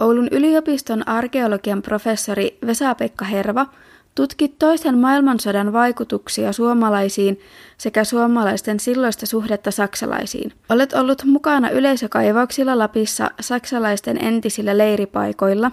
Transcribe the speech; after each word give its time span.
Oulun 0.00 0.28
yliopiston 0.30 1.08
arkeologian 1.08 1.82
professori 1.82 2.58
Vesa-Pekka 2.66 3.24
Herva 3.24 3.66
tutkit 4.14 4.58
toisen 4.58 4.98
maailmansodan 4.98 5.72
vaikutuksia 5.72 6.52
suomalaisiin 6.52 7.40
sekä 7.78 8.04
suomalaisten 8.04 8.80
silloista 8.80 9.26
suhdetta 9.26 9.70
saksalaisiin. 9.70 10.52
Olet 10.68 10.92
ollut 10.92 11.24
mukana 11.24 11.70
yleisökaivauksilla 11.70 12.78
Lapissa 12.78 13.30
saksalaisten 13.40 14.24
entisillä 14.24 14.78
leiripaikoilla. 14.78 15.70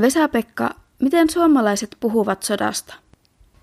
Vesa-Pekka, 0.00 0.70
miten 1.02 1.30
suomalaiset 1.30 1.96
puhuvat 2.00 2.42
sodasta? 2.42 2.94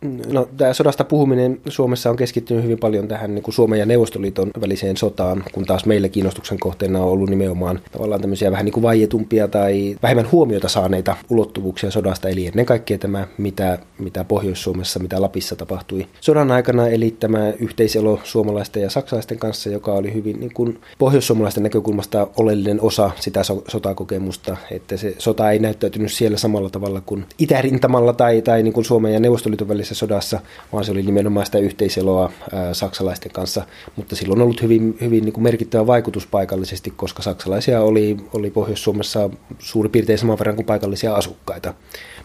No, 0.01 0.49
tämä 0.57 0.73
sodasta 0.73 1.03
puhuminen 1.03 1.61
Suomessa 1.69 2.09
on 2.09 2.15
keskittynyt 2.15 2.63
hyvin 2.63 2.79
paljon 2.79 3.07
tähän 3.07 3.35
niin 3.35 3.43
kuin 3.43 3.55
Suomen 3.55 3.79
ja 3.79 3.85
Neuvostoliiton 3.85 4.51
väliseen 4.61 4.97
sotaan, 4.97 5.43
kun 5.51 5.65
taas 5.65 5.85
meillä 5.85 6.09
kiinnostuksen 6.09 6.59
kohteena 6.59 6.99
on 6.99 7.09
ollut 7.09 7.29
nimenomaan 7.29 7.79
tavallaan 7.91 8.21
tämmöisiä 8.21 8.51
vähän 8.51 8.65
niin 8.65 8.73
kuin 8.73 8.83
vaietumpia 8.83 9.47
tai 9.47 9.97
vähemmän 10.03 10.31
huomiota 10.31 10.69
saaneita 10.69 11.15
ulottuvuuksia 11.29 11.91
sodasta, 11.91 12.29
eli 12.29 12.47
ennen 12.47 12.65
kaikkea 12.65 12.97
tämä, 12.97 13.27
mitä, 13.37 13.79
mitä 13.99 14.23
Pohjois-Suomessa, 14.23 14.99
mitä 14.99 15.21
Lapissa 15.21 15.55
tapahtui 15.55 16.07
sodan 16.21 16.51
aikana, 16.51 16.87
eli 16.87 17.15
tämä 17.19 17.53
yhteiselo 17.59 18.19
suomalaisten 18.23 18.83
ja 18.83 18.89
saksalaisten 18.89 19.39
kanssa, 19.39 19.69
joka 19.69 19.91
oli 19.93 20.13
hyvin 20.13 20.39
niin 20.39 20.53
kuin 20.53 20.79
pohjoissuomalaisten 20.97 21.63
näkökulmasta 21.63 22.27
oleellinen 22.37 22.81
osa 22.81 23.11
sitä 23.19 23.43
so- 23.43 23.63
sotakokemusta, 23.67 24.57
että 24.71 24.97
se 24.97 25.15
sota 25.17 25.51
ei 25.51 25.59
näyttäytynyt 25.59 26.11
siellä 26.11 26.37
samalla 26.37 26.69
tavalla 26.69 27.01
kuin 27.05 27.25
itärintamalla 27.39 28.13
tai, 28.13 28.41
tai 28.41 28.63
niin 28.63 28.73
kuin 28.73 28.85
Suomen 28.85 29.13
ja 29.13 29.19
Neuvostoliiton 29.19 29.67
välisessä 29.67 29.86
sodassa, 29.95 30.39
vaan 30.73 30.85
se 30.85 30.91
oli 30.91 31.03
nimenomaan 31.03 31.45
sitä 31.45 31.57
yhteiseloa 31.57 32.31
ää, 32.53 32.73
saksalaisten 32.73 33.31
kanssa, 33.31 33.65
mutta 33.95 34.15
silloin 34.15 34.41
on 34.41 34.43
ollut 34.43 34.61
hyvin, 34.61 34.97
hyvin 35.01 35.23
niin 35.23 35.33
kuin 35.33 35.43
merkittävä 35.43 35.87
vaikutus 35.87 36.27
paikallisesti, 36.27 36.93
koska 36.95 37.21
saksalaisia 37.21 37.81
oli, 37.81 38.17
oli 38.33 38.51
Pohjois-Suomessa 38.51 39.29
suurin 39.59 39.91
piirtein 39.91 40.19
saman 40.19 40.39
verran 40.39 40.55
kuin 40.55 40.65
paikallisia 40.65 41.15
asukkaita. 41.15 41.73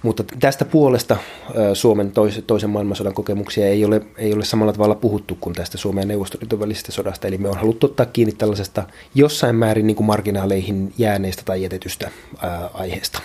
Mutta 0.02 0.24
tästä 0.40 0.64
puolesta 0.64 1.16
ää, 1.56 1.74
Suomen 1.74 2.12
tois, 2.12 2.42
toisen 2.46 2.70
maailmansodan 2.70 3.14
kokemuksia 3.14 3.66
ei 3.66 3.84
ole, 3.84 4.00
ei 4.16 4.32
ole 4.32 4.44
samalla 4.44 4.72
tavalla 4.72 4.94
puhuttu 4.94 5.36
kuin 5.40 5.54
tästä 5.54 5.78
Suomen 5.78 6.02
ja 6.02 6.06
Neuvostoliiton 6.06 6.60
välisestä 6.60 6.92
sodasta, 6.92 7.28
eli 7.28 7.38
me 7.38 7.48
on 7.48 7.56
haluttu 7.56 7.86
ottaa 7.86 8.06
kiinni 8.06 8.32
tällaisesta 8.32 8.84
jossain 9.14 9.56
määrin 9.56 9.86
niin 9.86 9.96
kuin 9.96 10.06
marginaaleihin 10.06 10.92
jääneestä 10.98 11.42
tai 11.44 11.62
jätetystä 11.62 12.10
ää, 12.38 12.70
aiheesta. 12.74 13.22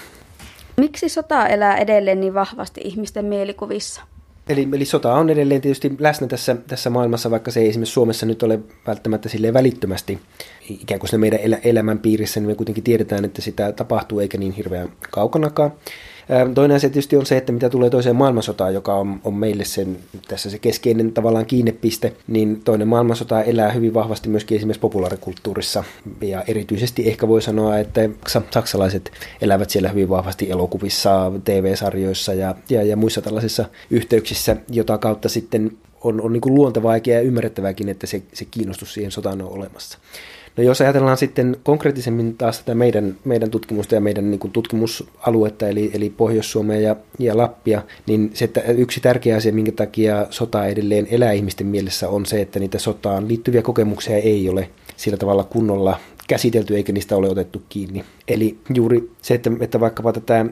Miksi 0.78 1.10
sota 1.10 1.48
elää 1.48 1.78
edelleen 1.78 2.20
niin 2.20 2.34
vahvasti 2.34 2.82
ihmisten 2.84 3.26
mielikuvissa? 3.26 4.02
Eli, 4.50 4.68
eli 4.74 4.86
sota 4.86 5.14
on 5.14 5.30
edelleen 5.30 5.62
tietysti 5.62 5.96
läsnä 6.00 6.28
tässä, 6.28 6.56
tässä 6.68 6.90
maailmassa, 6.90 7.32
vaikka 7.32 7.52
se 7.52 7.60
ei 7.60 7.70
esimerkiksi 7.70 7.94
Suomessa 7.94 8.26
nyt 8.26 8.44
ole 8.44 8.60
välttämättä 8.88 9.30
sille 9.30 9.54
välittömästi 9.54 10.20
ikään 10.70 11.00
kuin 11.00 11.20
meidän 11.20 11.40
elämän 11.64 12.00
piirissä, 12.00 12.40
niin 12.40 12.48
me 12.48 12.56
kuitenkin 12.56 12.84
tiedetään, 12.84 13.26
että 13.26 13.42
sitä 13.42 13.72
tapahtuu 13.72 14.20
eikä 14.20 14.38
niin 14.38 14.52
hirveän 14.52 14.90
kaukanakaan. 15.12 15.72
Toinen 16.56 16.78
asia 16.78 16.90
tietysti 16.90 17.18
on 17.18 17.26
se, 17.26 17.38
että 17.38 17.52
mitä 17.52 17.70
tulee 17.70 17.90
toiseen 17.90 18.16
maailmansotaan, 18.16 18.74
joka 18.74 18.96
on, 18.96 19.22
on 19.24 19.34
meille 19.34 19.66
sen, 19.66 19.98
tässä 20.28 20.50
se 20.50 20.60
keskeinen 20.60 21.14
tavallaan 21.14 21.46
kiinnepiste, 21.46 22.14
niin 22.28 22.62
toinen 22.62 22.88
maailmansota 22.88 23.44
elää 23.44 23.72
hyvin 23.72 23.94
vahvasti 23.94 24.30
myöskin 24.30 24.58
esimerkiksi 24.58 24.80
populaarikulttuurissa. 24.80 25.84
Ja 26.22 26.44
erityisesti 26.48 27.10
ehkä 27.10 27.28
voi 27.28 27.42
sanoa, 27.42 27.78
että 27.78 28.10
saksalaiset 28.52 29.12
elävät 29.42 29.70
siellä 29.70 29.90
hyvin 29.90 30.10
vahvasti 30.10 30.52
elokuvissa, 30.52 31.32
TV-sarjoissa 31.44 32.34
ja, 32.34 32.56
ja, 32.70 32.84
ja 32.84 32.98
muissa 32.98 33.22
tällaisissa 33.22 33.66
yhteyksissä, 33.90 34.56
jota 34.70 34.98
kautta 34.98 35.30
sitten 35.30 35.72
on, 36.04 36.22
on 36.22 36.34
niin 36.34 36.42
luontevaa 36.46 36.98
ja 37.06 37.22
ymmärrettävääkin, 37.22 37.90
että 37.90 38.08
se, 38.08 38.24
se 38.34 38.46
kiinnostus 38.46 38.94
siihen 38.94 39.12
sotaan 39.12 39.42
on 39.42 39.52
olemassa. 39.52 39.98
No 40.58 40.64
jos 40.64 40.82
ajatellaan 40.82 41.18
sitten 41.18 41.58
konkreettisemmin 41.64 42.38
taas 42.38 42.60
tätä 42.60 42.76
meidän, 42.76 43.18
meidän 43.26 43.52
tutkimusta 43.52 43.96
ja 43.96 44.02
meidän 44.02 44.32
niin 44.32 44.40
kuin 44.40 44.52
tutkimusaluetta, 44.52 45.68
eli, 45.68 45.92
eli 45.94 46.10
Pohjois-Suomea 46.10 46.80
ja, 46.80 46.96
ja 47.20 47.38
Lappia, 47.38 47.82
niin 48.08 48.32
se, 48.34 48.46
että 48.46 48.62
yksi 48.62 49.00
tärkeä 49.02 49.36
asia, 49.36 49.54
minkä 49.54 49.72
takia 49.72 50.28
sota 50.30 50.66
edelleen 50.66 51.08
elää 51.12 51.32
ihmisten 51.32 51.68
mielessä, 51.68 52.10
on 52.10 52.26
se, 52.26 52.42
että 52.42 52.60
niitä 52.60 52.80
sotaan 52.80 53.28
liittyviä 53.28 53.62
kokemuksia 53.62 54.18
ei 54.18 54.50
ole 54.50 54.70
sillä 54.96 55.18
tavalla 55.18 55.44
kunnolla 55.44 56.00
käsitelty 56.28 56.76
eikä 56.76 56.94
niistä 56.94 57.16
ole 57.16 57.30
otettu 57.30 57.62
kiinni. 57.70 58.04
Eli 58.28 58.58
juuri 58.74 59.12
se, 59.22 59.34
että, 59.34 59.52
että 59.60 59.80
vaikkapa 59.80 60.14
tätä 60.14 60.46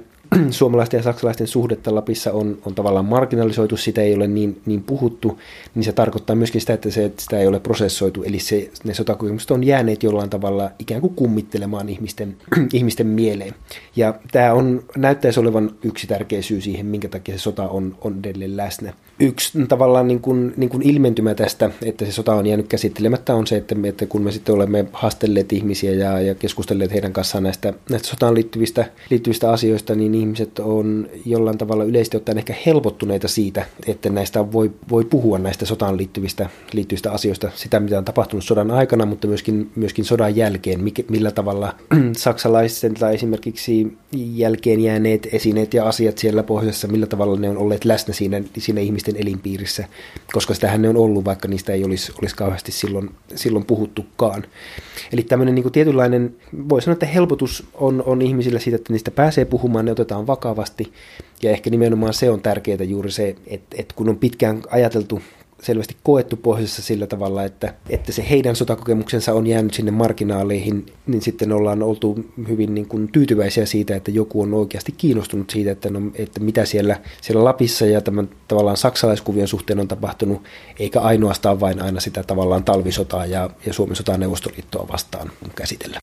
suomalaisten 0.52 0.98
ja 0.98 1.04
saksalaisten 1.04 1.48
suhdetta 1.48 1.96
Lapissa 1.96 2.32
on, 2.32 2.58
on 2.66 2.76
tavallaan 2.76 3.06
marginalisoitu, 3.06 3.78
sitä 3.78 4.02
ei 4.02 4.16
ole 4.16 4.28
niin, 4.28 4.62
niin 4.66 4.84
puhuttu, 4.84 5.40
niin 5.76 5.84
se 5.84 5.92
tarkoittaa 5.92 6.36
myöskin 6.36 6.62
sitä, 6.62 6.74
että, 6.74 6.92
se, 6.92 7.06
että 7.06 7.22
sitä 7.22 7.40
ei 7.40 7.48
ole 7.48 7.60
prosessoitu, 7.60 8.24
eli 8.24 8.40
se, 8.40 8.72
ne 8.84 8.94
sotakokemukset 8.94 9.52
on 9.52 9.64
jääneet 9.64 10.04
jollain 10.04 10.30
tavalla 10.30 10.72
ikään 10.80 11.02
kuin 11.02 11.16
kummittelemaan 11.16 11.90
ihmisten, 11.90 12.38
ihmisten 12.74 13.08
mieleen. 13.08 13.54
Ja 13.96 14.14
tämä 14.32 14.54
on, 14.54 14.84
näyttäisi 14.98 15.40
olevan 15.40 15.72
yksi 15.84 16.08
tärkeä 16.08 16.42
syy 16.42 16.62
siihen, 16.62 16.86
minkä 16.86 17.08
takia 17.08 17.38
se 17.38 17.42
sota 17.42 17.70
on, 17.70 17.98
on 18.02 18.20
edelleen 18.20 18.58
läsnä. 18.58 18.94
Yksi 19.20 19.66
tavallaan 19.68 20.08
niin 20.08 20.22
kuin, 20.22 20.54
niin 20.58 20.70
kuin 20.70 20.82
ilmentymä 20.82 21.36
tästä, 21.36 21.70
että 21.86 22.06
se 22.06 22.12
sota 22.12 22.34
on 22.34 22.46
jäänyt 22.46 22.68
käsittelemättä, 22.68 23.36
on 23.36 23.48
se, 23.48 23.58
että, 23.58 23.76
me, 23.76 23.88
että 23.88 24.06
kun 24.06 24.22
me 24.22 24.32
sitten 24.32 24.56
olemme 24.56 24.86
haastelleet 24.94 25.54
ihmisiä 25.54 25.92
ja, 25.92 26.22
ja 26.22 26.36
keskustelleet 26.36 26.92
heidän 26.92 27.14
kanssaan 27.14 27.44
näistä, 27.44 27.74
näistä 27.90 28.08
sotaan 28.08 28.34
liittyvistä, 28.34 28.86
liittyvistä 29.10 29.52
asioista, 29.52 29.96
niin 29.96 30.16
ihmiset 30.16 30.60
on 30.60 31.10
jollain 31.26 31.58
tavalla 31.58 31.84
yleisesti 31.84 32.18
ottaen 32.18 32.38
ehkä 32.38 32.56
helpottuneita 32.66 33.28
siitä, 33.28 33.66
että 33.88 34.10
näistä 34.10 34.52
voi, 34.52 34.72
voi 34.90 35.06
puhua 35.06 35.38
näistä 35.38 35.66
sotaan 35.66 35.98
liittyvistä, 35.98 36.50
liittyvistä 36.74 37.12
asioista, 37.12 37.52
sitä 37.56 37.80
mitä 37.80 37.98
on 37.98 38.06
tapahtunut 38.06 38.44
sodan 38.44 38.72
aikana, 38.72 39.06
mutta 39.06 39.28
myöskin, 39.28 39.72
myöskin 39.76 40.06
sodan 40.06 40.36
jälkeen, 40.36 40.80
millä 41.10 41.32
tavalla 41.32 41.76
saksalaisten 42.18 42.94
tai 42.94 43.14
esimerkiksi 43.14 43.98
jälkeen 44.14 44.80
jääneet 44.80 45.28
esineet 45.32 45.74
ja 45.74 45.86
asiat 45.88 46.18
siellä 46.18 46.44
pohjoisessa, 46.44 46.88
millä 46.88 47.06
tavalla 47.06 47.40
ne 47.40 47.50
on 47.50 47.58
olleet 47.58 47.86
läsnä 47.86 48.14
siinä, 48.14 48.42
siinä 48.58 48.82
ihmisten 48.82 49.05
elinpiirissä, 49.18 49.88
koska 50.34 50.54
sitähän 50.54 50.82
ne 50.82 50.90
on 50.90 50.98
ollut, 50.98 51.26
vaikka 51.26 51.48
niistä 51.48 51.74
ei 51.74 51.84
olisi, 51.84 52.12
olisi 52.22 52.36
kauheasti 52.36 52.72
silloin, 52.72 53.10
silloin 53.36 53.66
puhuttukaan. 53.66 54.44
Eli 55.14 55.24
tämmöinen 55.24 55.56
niin 55.56 55.64
kuin 55.64 55.74
tietynlainen, 55.74 56.36
voi 56.70 56.82
sanoa, 56.82 56.94
että 56.94 57.06
helpotus 57.06 57.68
on, 57.74 58.04
on 58.06 58.22
ihmisillä 58.22 58.60
siitä, 58.60 58.76
että 58.76 58.94
niistä 58.94 59.12
pääsee 59.12 59.46
puhumaan, 59.46 59.86
ne 59.86 59.92
otetaan 59.92 60.28
vakavasti. 60.28 60.94
Ja 61.42 61.52
ehkä 61.52 61.70
nimenomaan 61.70 62.14
se 62.14 62.30
on 62.30 62.42
tärkeää 62.42 62.84
juuri 62.84 63.12
se, 63.12 63.36
että, 63.48 63.76
että 63.80 63.96
kun 63.96 64.10
on 64.10 64.18
pitkään 64.18 64.62
ajateltu 64.70 65.22
selvästi 65.62 65.98
koettu 66.04 66.38
pohjoisessa 66.38 66.82
sillä 66.82 67.08
tavalla, 67.08 67.44
että, 67.44 67.74
että 67.90 68.12
se 68.12 68.26
heidän 68.30 68.56
sotakokemuksensa 68.56 69.34
on 69.34 69.48
jäänyt 69.48 69.74
sinne 69.74 69.92
marginaaleihin, 69.92 70.86
niin 71.08 71.22
sitten 71.22 71.52
ollaan 71.52 71.84
oltu 71.84 72.26
hyvin 72.48 72.76
niin 72.76 72.88
kuin 72.88 73.12
tyytyväisiä 73.12 73.66
siitä, 73.66 73.96
että 73.96 74.12
joku 74.12 74.42
on 74.42 74.54
oikeasti 74.54 74.92
kiinnostunut 74.92 75.50
siitä, 75.50 75.72
että, 75.72 75.90
no, 75.90 76.00
että 76.16 76.40
mitä 76.40 76.66
siellä, 76.66 77.02
siellä 77.22 77.44
Lapissa 77.44 77.86
ja 77.86 78.02
tämän 78.02 78.30
tavallaan 78.48 78.78
saksalaiskuvion 78.78 79.48
suhteen 79.48 79.80
on 79.80 79.88
tapahtunut, 79.88 80.44
eikä 80.80 81.00
ainoastaan 81.00 81.60
vain 81.60 81.82
aina 81.82 82.00
sitä 82.00 82.24
tavallaan 82.24 82.64
talvisotaa 82.64 83.26
ja, 83.26 83.50
ja 83.66 83.74
Suomen 83.74 83.96
sotaa 83.96 84.18
Neuvostoliittoa 84.18 84.88
vastaan 84.92 85.32
käsitellä. 85.56 86.00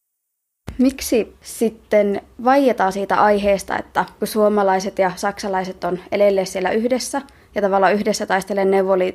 Miksi 0.79 1.35
sitten 1.41 2.21
vaietaan 2.45 2.93
siitä 2.93 3.23
aiheesta, 3.23 3.79
että 3.79 4.05
kun 4.19 4.29
suomalaiset 4.29 4.99
ja 4.99 5.13
saksalaiset 5.17 5.85
on 5.85 5.99
edelleen 6.13 6.47
siellä 6.47 6.71
yhdessä 6.71 7.23
ja 7.55 7.63
tavallaan 7.63 7.95
yhdessä 7.95 8.27
taistelen 8.27 8.71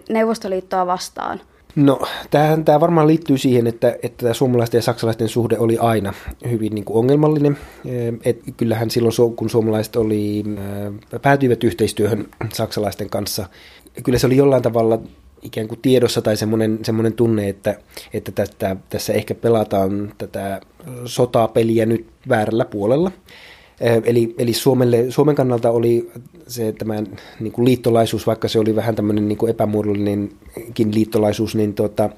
Neuvostoliittoa 0.09 0.87
vastaan? 0.87 1.41
No, 1.75 2.01
tämähän, 2.31 2.65
tämä 2.65 2.79
varmaan 2.79 3.07
liittyy 3.07 3.37
siihen, 3.37 3.67
että, 3.67 3.95
että 4.03 4.33
suomalaisten 4.33 4.77
ja 4.77 4.81
saksalaisten 4.81 5.29
suhde 5.29 5.57
oli 5.59 5.77
aina 5.77 6.13
hyvin 6.49 6.75
niin 6.75 6.85
kuin 6.85 6.97
ongelmallinen. 6.97 7.57
Et 8.25 8.39
kyllähän 8.57 8.89
silloin, 8.89 9.35
kun 9.35 9.49
suomalaiset 9.49 9.95
oli, 9.95 10.43
päätyivät 11.21 11.63
yhteistyöhön 11.63 12.27
saksalaisten 12.53 13.09
kanssa, 13.09 13.45
kyllä 14.03 14.19
se 14.19 14.27
oli 14.27 14.37
jollain 14.37 14.63
tavalla 14.63 14.99
ikään 15.41 15.67
kuin 15.67 15.79
tiedossa 15.81 16.21
tai 16.21 16.37
semmoinen, 16.37 16.79
semmoinen 16.83 17.13
tunne, 17.13 17.49
että, 17.49 17.75
että 18.13 18.31
tästä, 18.31 18.75
tässä 18.89 19.13
ehkä 19.13 19.35
pelataan 19.35 20.13
tätä 20.17 20.61
sotapeliä 21.05 21.85
nyt 21.85 22.07
väärällä 22.29 22.65
puolella. 22.65 23.11
Eli, 23.79 24.35
eli 24.37 24.53
Suomelle, 24.53 25.05
Suomen 25.09 25.35
kannalta 25.35 25.71
oli 25.71 26.11
se 26.47 26.71
tämä 26.71 27.03
niin 27.39 27.51
kuin 27.51 27.65
liittolaisuus, 27.65 28.27
vaikka 28.27 28.47
se 28.47 28.59
oli 28.59 28.75
vähän 28.75 28.95
tämmöinen 28.95 29.27
niin 29.27 29.37
kuin 29.37 29.49
epämuodollinenkin 29.49 30.93
liittolaisuus, 30.93 31.55
niin 31.55 31.73
tuota, 31.73 32.09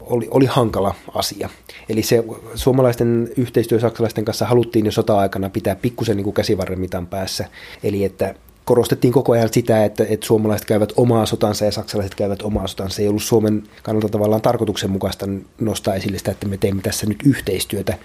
oli, 0.00 0.28
oli 0.30 0.46
hankala 0.46 0.94
asia. 1.14 1.48
Eli 1.88 2.02
se 2.02 2.24
suomalaisten 2.54 3.30
yhteistyö 3.36 3.80
saksalaisten 3.80 4.24
kanssa 4.24 4.46
haluttiin 4.46 4.86
jo 4.86 4.92
sota-aikana 4.92 5.50
pitää 5.50 5.76
pikkusen 5.76 6.16
niin 6.16 6.32
käsivarren 6.32 6.80
mitan 6.80 7.06
päässä. 7.06 7.46
Eli 7.82 8.04
että 8.04 8.34
korostettiin 8.64 9.12
koko 9.12 9.32
ajan 9.32 9.48
sitä, 9.52 9.84
että, 9.84 10.04
että 10.08 10.26
suomalaiset 10.26 10.66
käyvät 10.66 10.92
omaa 10.96 11.26
sotansa 11.26 11.64
ja 11.64 11.72
saksalaiset 11.72 12.14
käyvät 12.14 12.42
omaa 12.42 12.66
sotansa. 12.66 12.96
Se 12.96 13.02
ei 13.02 13.08
ollut 13.08 13.22
Suomen 13.22 13.62
kannalta 13.82 14.08
tavallaan 14.08 14.42
tarkoituksenmukaista 14.42 15.26
nostaa 15.60 15.94
esille 15.94 16.18
sitä, 16.18 16.30
että 16.30 16.48
me 16.48 16.56
teemme 16.56 16.82
tässä 16.82 17.06
nyt 17.06 17.18
yhteistyötä 17.26 17.98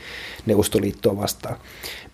Neuvostoliittoa 0.46 1.18
vastaan. 1.18 1.58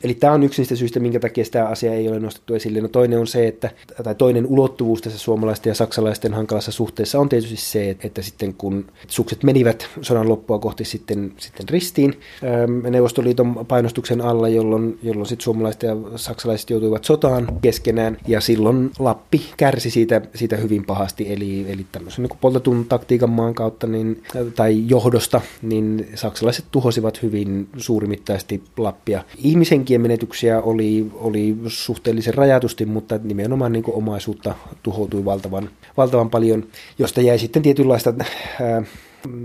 Eli 0.03 0.13
tämä 0.13 0.33
on 0.33 0.43
yksi 0.43 0.61
niistä 0.61 0.75
syistä, 0.75 0.99
minkä 0.99 1.19
takia 1.19 1.45
sitä 1.45 1.67
asiaa 1.67 1.93
ei 1.93 2.07
ole 2.07 2.19
nostettu 2.19 2.53
esille. 2.53 2.81
No 2.81 2.87
toinen 2.87 3.19
on 3.19 3.27
se, 3.27 3.47
että, 3.47 3.71
tai 4.03 4.15
toinen 4.15 4.45
ulottuvuus 4.45 5.01
tässä 5.01 5.19
suomalaisten 5.19 5.71
ja 5.71 5.75
saksalaisten 5.75 6.33
hankalassa 6.33 6.71
suhteessa 6.71 7.19
on 7.19 7.29
tietysti 7.29 7.57
se, 7.57 7.89
että, 8.03 8.21
sitten 8.21 8.53
kun 8.53 8.85
sukset 9.07 9.43
menivät 9.43 9.89
sodan 10.01 10.29
loppua 10.29 10.59
kohti 10.59 10.85
sitten, 10.85 11.33
sitten 11.37 11.69
ristiin 11.69 12.19
ähm, 12.43 12.93
Neuvostoliiton 12.93 13.65
painostuksen 13.67 14.21
alla, 14.21 14.49
jolloin, 14.49 14.99
jolloin 15.03 15.25
sitten 15.25 15.43
suomalaiset 15.43 15.83
ja 15.83 15.95
saksalaiset 16.15 16.69
joutuivat 16.69 17.03
sotaan 17.03 17.47
keskenään, 17.61 18.17
ja 18.27 18.41
silloin 18.43 18.91
Lappi 18.99 19.41
kärsi 19.57 19.89
siitä, 19.89 20.21
siitä 20.35 20.57
hyvin 20.57 20.85
pahasti, 20.85 21.33
eli, 21.33 21.65
eli 21.71 21.85
tämmöisen 21.91 22.23
niin 22.23 22.39
poltetun 22.41 22.85
taktiikan 22.89 23.29
maan 23.29 23.53
kautta 23.53 23.87
niin, 23.87 24.23
tai 24.55 24.83
johdosta, 24.87 25.41
niin 25.61 26.07
saksalaiset 26.15 26.65
tuhosivat 26.71 27.21
hyvin 27.21 27.67
suurimittaisesti 27.77 28.63
Lappia. 28.77 29.23
Ihmisenkin 29.37 29.83
henkien 29.83 30.01
menetyksiä 30.01 30.61
oli, 30.61 31.11
oli 31.13 31.57
suhteellisen 31.67 32.33
rajatusti, 32.33 32.85
mutta 32.85 33.19
nimenomaan 33.23 33.71
niin 33.71 33.83
omaisuutta 33.87 34.55
tuhoutui 34.83 35.25
valtavan, 35.25 35.69
valtavan 35.97 36.29
paljon, 36.29 36.63
josta 36.99 37.21
jäi 37.21 37.39
sitten 37.39 37.61
tietynlaista 37.61 38.13
ää, 38.61 38.83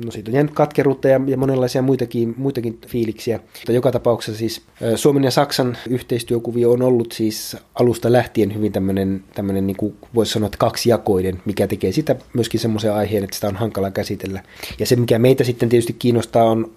No 0.04 0.10
siitä 0.10 0.30
on 0.30 0.34
jäänyt 0.34 0.54
katkeruutta 0.54 1.08
ja, 1.08 1.20
ja 1.26 1.36
monenlaisia 1.36 1.82
muitakin, 1.82 2.34
muitakin 2.36 2.78
fiiliksiä. 2.86 3.40
Mutta 3.58 3.72
joka 3.72 3.92
tapauksessa 3.92 4.38
siis 4.38 4.62
Suomen 4.96 5.24
ja 5.24 5.30
Saksan 5.30 5.78
yhteistyökuvio 5.88 6.70
on 6.70 6.82
ollut 6.82 7.12
siis 7.12 7.56
alusta 7.74 8.12
lähtien 8.12 8.54
hyvin 8.54 8.72
tämmöinen, 8.72 9.24
tämmöinen 9.34 9.66
niin 9.66 9.76
kuin 9.76 9.94
voisi 10.14 10.32
sanoa, 10.32 10.46
että 10.46 10.58
kaksijakoinen, 10.58 11.42
mikä 11.44 11.66
tekee 11.66 11.92
sitä 11.92 12.16
myöskin 12.34 12.60
semmoisen 12.60 12.94
aiheen, 12.94 13.24
että 13.24 13.34
sitä 13.34 13.48
on 13.48 13.56
hankala 13.56 13.90
käsitellä. 13.90 14.42
Ja 14.78 14.86
se, 14.86 14.96
mikä 14.96 15.18
meitä 15.18 15.44
sitten 15.44 15.68
tietysti 15.68 15.92
kiinnostaa, 15.92 16.44
on, 16.44 16.70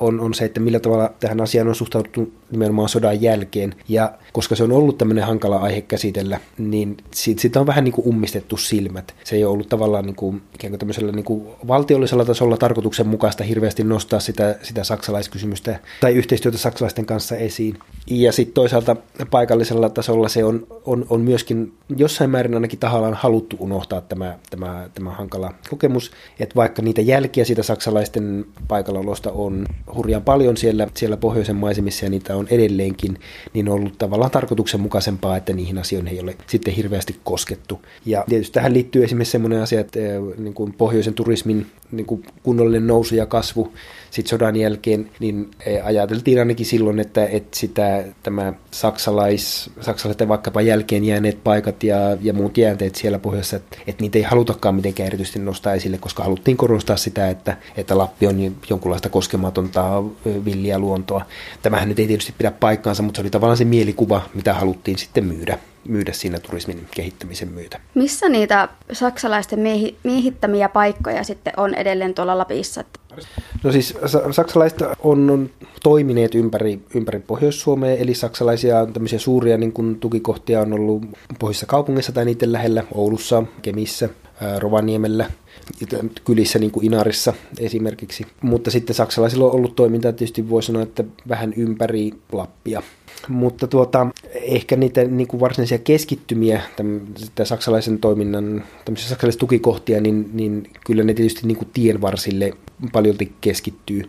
on, 0.00 0.20
on 0.20 0.34
se, 0.34 0.44
että 0.44 0.60
millä 0.60 0.80
tavalla 0.80 1.10
tähän 1.20 1.40
asiaan 1.40 1.68
on 1.68 1.74
suhtauduttu 1.74 2.32
nimenomaan 2.50 2.88
sodan 2.88 3.22
jälkeen. 3.22 3.74
Ja 3.88 4.12
koska 4.32 4.56
se 4.56 4.64
on 4.64 4.72
ollut 4.72 4.98
tämmöinen 4.98 5.24
hankala 5.24 5.56
aihe 5.56 5.80
käsitellä, 5.80 6.40
niin 6.58 6.96
siitä, 7.10 7.40
siitä 7.40 7.60
on 7.60 7.66
vähän 7.66 7.84
niin 7.84 7.92
kuin 7.92 8.08
ummistettu 8.08 8.56
silmät. 8.56 9.14
Se 9.24 9.36
ei 9.36 9.44
ole 9.44 9.52
ollut 9.52 9.68
tavallaan 9.68 10.06
niin 10.06 10.16
kuin, 10.16 10.42
ikään 10.54 10.70
kuin 10.70 10.78
tämmöisellä 10.78 11.12
niin 11.12 11.24
kuin 11.24 11.46
valtiollisella 11.68 12.24
tasolla 12.24 12.56
tarkoituksenmukaista 12.56 13.44
hirveästi 13.44 13.84
nostaa 13.84 14.20
sitä, 14.20 14.58
sitä 14.62 14.84
saksalaiskysymystä 14.84 15.78
tai 16.00 16.14
yhteistyötä 16.14 16.58
saksalaisten 16.58 17.06
kanssa 17.06 17.36
esiin. 17.36 17.78
Ja 18.06 18.32
sitten 18.32 18.54
toisaalta 18.54 18.96
paikallisella 19.30 19.88
tasolla 19.88 20.28
se 20.28 20.44
on, 20.44 20.66
on, 20.84 21.06
on 21.10 21.20
myöskin 21.20 21.72
jossain 21.96 22.30
määrin 22.30 22.54
ainakin 22.54 22.78
tahallaan 22.78 23.14
haluttu 23.14 23.56
unohtaa 23.60 24.00
tämä, 24.00 24.38
tämä, 24.50 24.88
tämä 24.94 25.10
hankala 25.10 25.54
kokemus, 25.70 26.10
että 26.40 26.54
vaikka 26.54 26.82
niitä 26.82 27.00
jälkiä 27.00 27.44
siitä 27.44 27.62
saksalaisten 27.62 28.46
paikallaolosta 28.68 29.32
on 29.32 29.53
hurjan 29.94 30.22
paljon 30.22 30.56
siellä, 30.56 30.88
siellä 30.94 31.16
pohjoisen 31.16 31.56
maisemissa 31.56 32.06
ja 32.06 32.10
niitä 32.10 32.36
on 32.36 32.46
edelleenkin, 32.50 33.18
niin 33.52 33.68
on 33.68 33.74
ollut 33.74 33.98
tavallaan 33.98 34.30
tarkoituksenmukaisempaa, 34.30 35.36
että 35.36 35.52
niihin 35.52 35.78
asioihin 35.78 36.08
ei 36.08 36.20
ole 36.20 36.36
sitten 36.46 36.74
hirveästi 36.74 37.16
koskettu. 37.24 37.80
Ja 38.06 38.24
tietysti 38.28 38.54
tähän 38.54 38.74
liittyy 38.74 39.04
esimerkiksi 39.04 39.32
sellainen 39.32 39.62
asia, 39.62 39.80
että 39.80 40.00
eh, 40.00 40.20
niin 40.38 40.54
kuin 40.54 40.72
pohjoisen 40.72 41.14
turismin 41.14 41.66
niin 41.92 42.06
kuin 42.06 42.26
kunnollinen 42.42 42.86
nousu 42.86 43.14
ja 43.14 43.26
kasvu 43.26 43.72
sitten 44.14 44.30
sodan 44.30 44.56
jälkeen, 44.56 45.10
niin 45.20 45.50
e, 45.66 45.80
ajateltiin 45.80 46.38
ainakin 46.38 46.66
silloin, 46.66 47.00
että, 47.00 47.26
että 47.26 47.58
sitä, 47.58 48.04
tämä 48.22 48.52
saksalais, 48.70 49.70
saksalaisten 49.80 50.28
vaikkapa 50.28 50.60
jälkeen 50.60 51.04
jääneet 51.04 51.44
paikat 51.44 51.82
ja, 51.82 51.96
ja 52.22 52.32
muut 52.32 52.58
jäänteet 52.58 52.94
siellä 52.94 53.18
pohjassa, 53.18 53.56
että, 53.56 53.78
että 53.86 54.02
niitä 54.02 54.18
ei 54.18 54.24
halutakaan 54.24 54.74
mitenkään 54.74 55.06
erityisesti 55.06 55.38
nostaa 55.38 55.74
esille, 55.74 55.98
koska 55.98 56.22
haluttiin 56.22 56.56
korostaa 56.56 56.96
sitä, 56.96 57.30
että, 57.30 57.56
että 57.76 57.98
Lappi 57.98 58.26
on 58.26 58.56
jonkunlaista 58.70 59.08
koskematonta 59.08 60.02
villiä 60.44 60.78
luontoa. 60.78 61.24
Tämähän 61.62 61.88
nyt 61.88 61.98
ei 61.98 62.06
tietysti 62.06 62.34
pidä 62.38 62.50
paikkaansa, 62.50 63.02
mutta 63.02 63.18
se 63.18 63.22
oli 63.22 63.30
tavallaan 63.30 63.56
se 63.56 63.64
mielikuva, 63.64 64.22
mitä 64.34 64.54
haluttiin 64.54 64.98
sitten 64.98 65.24
myydä 65.24 65.58
myydä 65.88 66.12
siinä 66.12 66.40
turismin 66.40 66.86
kehittämisen 66.94 67.48
myötä. 67.48 67.80
Missä 67.94 68.28
niitä 68.28 68.68
saksalaisten 68.92 69.60
miehi, 69.60 69.96
miehittämiä 70.02 70.68
paikkoja 70.68 71.24
sitten 71.24 71.52
on 71.56 71.74
edelleen 71.74 72.14
tuolla 72.14 72.38
Lapissa? 72.38 72.84
No 73.62 73.72
siis 73.72 73.94
saksalaiset 74.30 74.82
on, 74.98 75.30
on 75.30 75.50
toimineet 75.82 76.34
ympäri, 76.34 76.80
ympäri 76.94 77.20
Pohjois-Suomea, 77.20 77.96
eli 77.96 78.14
saksalaisia 78.14 78.86
tämmöisiä 78.86 79.18
suuria 79.18 79.56
niin 79.56 79.72
kuin 79.72 80.00
tukikohtia 80.00 80.60
on 80.60 80.72
ollut 80.72 81.02
pohjoisessa 81.38 81.66
kaupungissa 81.66 82.12
tai 82.12 82.24
niiden 82.24 82.52
lähellä, 82.52 82.84
Oulussa, 82.94 83.42
Kemissä, 83.62 84.08
Rovaniemellä, 84.58 85.30
kylissä 86.24 86.58
niin 86.58 86.70
kuin 86.70 86.86
Inarissa 86.86 87.34
esimerkiksi. 87.58 88.26
Mutta 88.42 88.70
sitten 88.70 88.96
saksalaisilla 88.96 89.44
on 89.44 89.54
ollut 89.54 89.76
toimintaa 89.76 90.12
tietysti 90.12 90.50
voi 90.50 90.62
sanoa, 90.62 90.82
että 90.82 91.04
vähän 91.28 91.52
ympäri 91.56 92.10
Lappia 92.32 92.82
mutta 93.28 93.66
tuota, 93.66 94.06
ehkä 94.34 94.76
niitä 94.76 95.04
niin 95.04 95.28
kuin 95.28 95.40
varsinaisia 95.40 95.78
keskittymiä, 95.78 96.62
tämän, 96.76 97.00
saksalaisen 97.44 97.98
toiminnan, 97.98 98.64
tämmöisiä 98.84 99.08
saksalaisia 99.08 99.38
tukikohtia, 99.38 100.00
niin, 100.00 100.30
niin 100.32 100.70
kyllä 100.86 101.04
ne 101.04 101.14
tietysti 101.14 101.46
niin 101.46 101.56
kuin 101.56 101.68
tien 101.72 102.00
varsille 102.00 102.52
paljolti 102.92 103.32
keskittyy. 103.40 104.02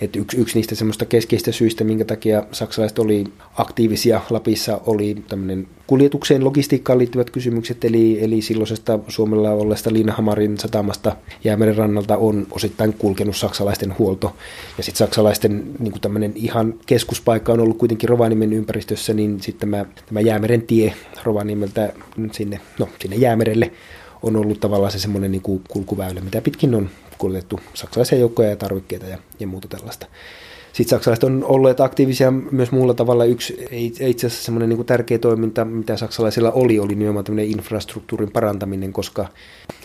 Et 0.00 0.16
yksi, 0.16 0.36
yksi 0.36 0.58
niistä 0.58 0.74
semmoista 0.74 1.04
keskeistä 1.04 1.52
syistä, 1.52 1.84
minkä 1.84 2.04
takia 2.04 2.46
saksalaiset 2.52 2.98
oli 2.98 3.24
aktiivisia 3.56 4.20
Lapissa, 4.30 4.80
oli 4.86 5.16
tämmöinen 5.28 5.66
kuljetukseen, 5.86 6.44
logistiikkaan 6.44 6.98
liittyvät 6.98 7.30
kysymykset, 7.30 7.84
eli, 7.84 8.24
eli 8.24 8.42
silloisesta 8.42 8.98
Suomella 9.08 9.50
olleesta 9.50 9.92
Liinahamarin 9.92 10.58
satamasta 10.58 11.16
Jäämeren 11.44 11.76
rannalta 11.76 12.16
on 12.16 12.46
osittain 12.50 12.92
kulkenut 12.92 13.36
saksalaisten 13.36 13.98
huolto. 13.98 14.36
Ja 14.78 14.84
sitten 14.84 14.98
saksalaisten 14.98 15.64
niin 15.78 16.00
tämmöinen 16.00 16.32
ihan 16.34 16.74
keskuspaikka 16.86 17.52
on 17.52 17.60
ollut 17.60 17.78
kuitenkin 17.78 18.08
Rovaniemen 18.08 18.51
ympäristössä, 18.52 19.14
niin 19.14 19.40
sitten 19.40 19.70
tämä, 19.70 19.86
tämä 20.06 20.20
Jäämeren 20.20 20.62
tie 20.62 20.94
Rovaniemeltä 21.22 21.92
sinne, 22.32 22.60
no, 22.78 22.88
sinne 22.98 23.16
Jäämerelle 23.16 23.72
on 24.22 24.36
ollut 24.36 24.60
tavallaan 24.60 24.92
se 24.92 24.98
semmoinen 24.98 25.32
niin 25.32 25.42
kulkuväylä, 25.68 26.20
mitä 26.20 26.40
pitkin 26.40 26.74
on 26.74 26.90
kuljetettu 27.18 27.60
saksalaisia 27.74 28.18
joukkoja 28.18 28.50
ja 28.50 28.56
tarvikkeita 28.56 29.06
ja, 29.06 29.18
ja 29.40 29.46
muuta 29.46 29.68
tällaista. 29.68 30.06
Sitten 30.72 30.96
saksalaiset 30.96 31.24
on 31.24 31.44
olleet 31.44 31.80
aktiivisia 31.80 32.30
myös 32.30 32.72
muulla 32.72 32.94
tavalla. 32.94 33.24
Yksi 33.24 33.66
itse 34.00 34.26
asiassa 34.26 34.44
semmoinen 34.44 34.68
niin 34.68 34.86
tärkeä 34.86 35.18
toiminta, 35.18 35.64
mitä 35.64 35.96
saksalaisilla 35.96 36.50
oli, 36.50 36.78
oli 36.78 36.94
nimenomaan 36.94 37.24
tämmöinen 37.24 37.50
infrastruktuurin 37.50 38.30
parantaminen, 38.30 38.92
koska 38.92 39.28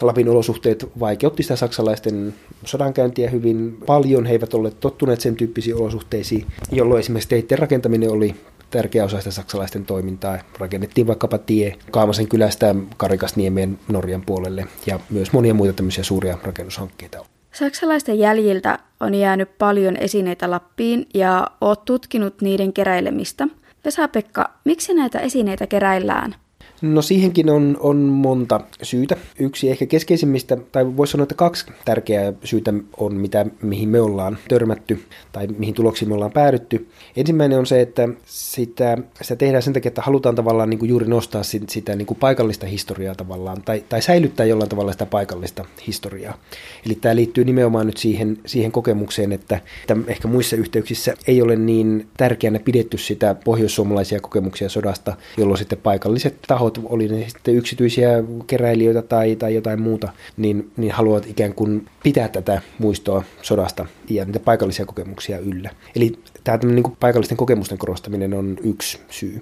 Lapin 0.02 0.30
olosuhteet 0.30 0.90
vaikeutti 1.00 1.44
sitä 1.44 1.56
saksalaisten 1.56 2.34
sodankäyntiä 2.66 3.30
hyvin 3.30 3.78
paljon. 3.86 4.26
He 4.26 4.32
eivät 4.32 4.54
olleet 4.54 4.80
tottuneet 4.80 5.22
sen 5.22 5.36
tyyppisiin 5.36 5.76
olosuhteisiin, 5.76 6.46
jolloin 6.72 7.00
esimerkiksi 7.00 7.30
teiden 7.30 7.60
rakentaminen 7.60 8.12
oli 8.12 8.36
tärkeä 8.70 9.06
osa 9.06 9.18
sitä 9.18 9.32
saksalaisten 9.32 9.86
toimintaa. 9.86 10.38
Rakennettiin 10.60 11.08
vaikkapa 11.08 11.38
tie 11.38 11.76
Kaamasen 11.92 12.28
kylästä 12.28 12.76
Karikasniemeen 12.98 13.80
Norjan 13.88 14.22
puolelle 14.26 14.66
ja 14.86 15.00
myös 15.10 15.32
monia 15.32 15.54
muita 15.54 15.74
tämmöisiä 15.74 16.04
suuria 16.04 16.38
rakennushankkeita. 16.44 17.26
Saksalaisten 17.52 18.20
jäljiltä 18.20 18.80
on 19.00 19.16
jäänyt 19.16 19.58
paljon 19.58 19.98
esineitä 19.98 20.52
Lappiin 20.52 21.06
ja 21.14 21.48
oot 21.62 21.86
tutkinut 21.86 22.42
niiden 22.42 22.74
keräilemistä. 22.74 23.48
Vesa-Pekka, 23.86 24.50
miksi 24.66 24.94
näitä 24.94 25.20
esineitä 25.20 25.68
keräillään? 25.68 26.36
No 26.82 27.02
siihenkin 27.02 27.50
on, 27.50 27.78
on 27.80 27.98
monta 27.98 28.60
syytä. 28.84 29.16
Yksi 29.40 29.70
ehkä 29.70 29.86
keskeisimmistä, 29.86 30.58
tai 30.72 30.98
voisi 30.98 31.12
sanoa, 31.12 31.24
että 31.24 31.36
kaksi 31.36 31.66
tärkeää 31.86 32.34
syytä 32.44 32.74
on, 32.98 33.16
mitä, 33.16 33.46
mihin 33.62 33.90
me 33.90 34.02
ollaan 34.02 34.38
törmätty 34.50 35.04
tai 35.32 35.48
mihin 35.48 35.74
tuloksiin 35.74 36.10
me 36.10 36.16
ollaan 36.16 36.32
päädytty. 36.32 36.88
Ensimmäinen 37.16 37.60
on 37.60 37.66
se, 37.66 37.82
että 37.82 38.10
sitä, 38.26 38.98
sitä 39.22 39.36
tehdään 39.36 39.64
sen 39.64 39.74
takia, 39.74 39.88
että 39.88 40.02
halutaan 40.02 40.36
tavallaan 40.36 40.70
niin 40.70 40.80
kuin 40.80 40.90
juuri 40.90 41.08
nostaa 41.08 41.44
sitä, 41.44 41.96
niin 41.96 42.06
kuin 42.06 42.18
paikallista 42.20 42.66
historiaa 42.66 43.16
tavallaan, 43.16 43.62
tai, 43.62 43.84
tai 43.90 44.02
säilyttää 44.02 44.46
jollain 44.46 44.70
tavalla 44.70 44.92
sitä 44.92 45.06
paikallista 45.06 45.66
historiaa. 45.88 46.38
Eli 46.86 46.96
tämä 46.96 47.16
liittyy 47.16 47.44
nimenomaan 47.44 47.86
nyt 47.86 47.98
siihen, 47.98 48.38
siihen 48.46 48.72
kokemukseen, 48.72 49.32
että, 49.32 49.62
että 49.82 49.98
ehkä 50.08 50.28
muissa 50.28 50.56
yhteyksissä 50.56 51.14
ei 51.28 51.42
ole 51.42 51.56
niin 51.56 52.08
tärkeänä 52.18 52.60
pidetty 52.60 52.98
sitä 52.98 53.36
pohjoissuomalaisia 53.46 54.20
kokemuksia 54.20 54.70
sodasta, 54.70 55.14
jolloin 55.38 55.58
sitten 55.58 55.78
paikalliset 55.84 56.38
tahot 56.48 56.67
tahot, 56.72 56.92
oli 56.92 57.08
ne 57.08 57.30
sitten 57.30 57.56
yksityisiä 57.56 58.24
keräilijöitä 58.48 59.02
tai, 59.02 59.36
tai 59.36 59.56
jotain 59.56 59.82
muuta, 59.82 60.10
niin, 60.38 60.72
niin 60.78 60.92
haluavat 60.92 61.26
ikään 61.28 61.54
kuin 61.54 61.86
pitää 62.04 62.28
tätä 62.28 62.62
muistoa 62.80 63.24
sodasta 63.42 63.86
ja 64.10 64.26
niitä 64.26 64.40
paikallisia 64.40 64.86
kokemuksia 64.86 65.40
yllä. 65.40 65.70
Eli 65.96 66.20
tämä 66.44 66.58
niin 66.64 66.84
kuin 66.84 66.98
paikallisten 67.00 67.38
kokemusten 67.38 67.78
korostaminen 67.78 68.34
on 68.34 68.58
yksi 68.64 69.00
syy. 69.10 69.42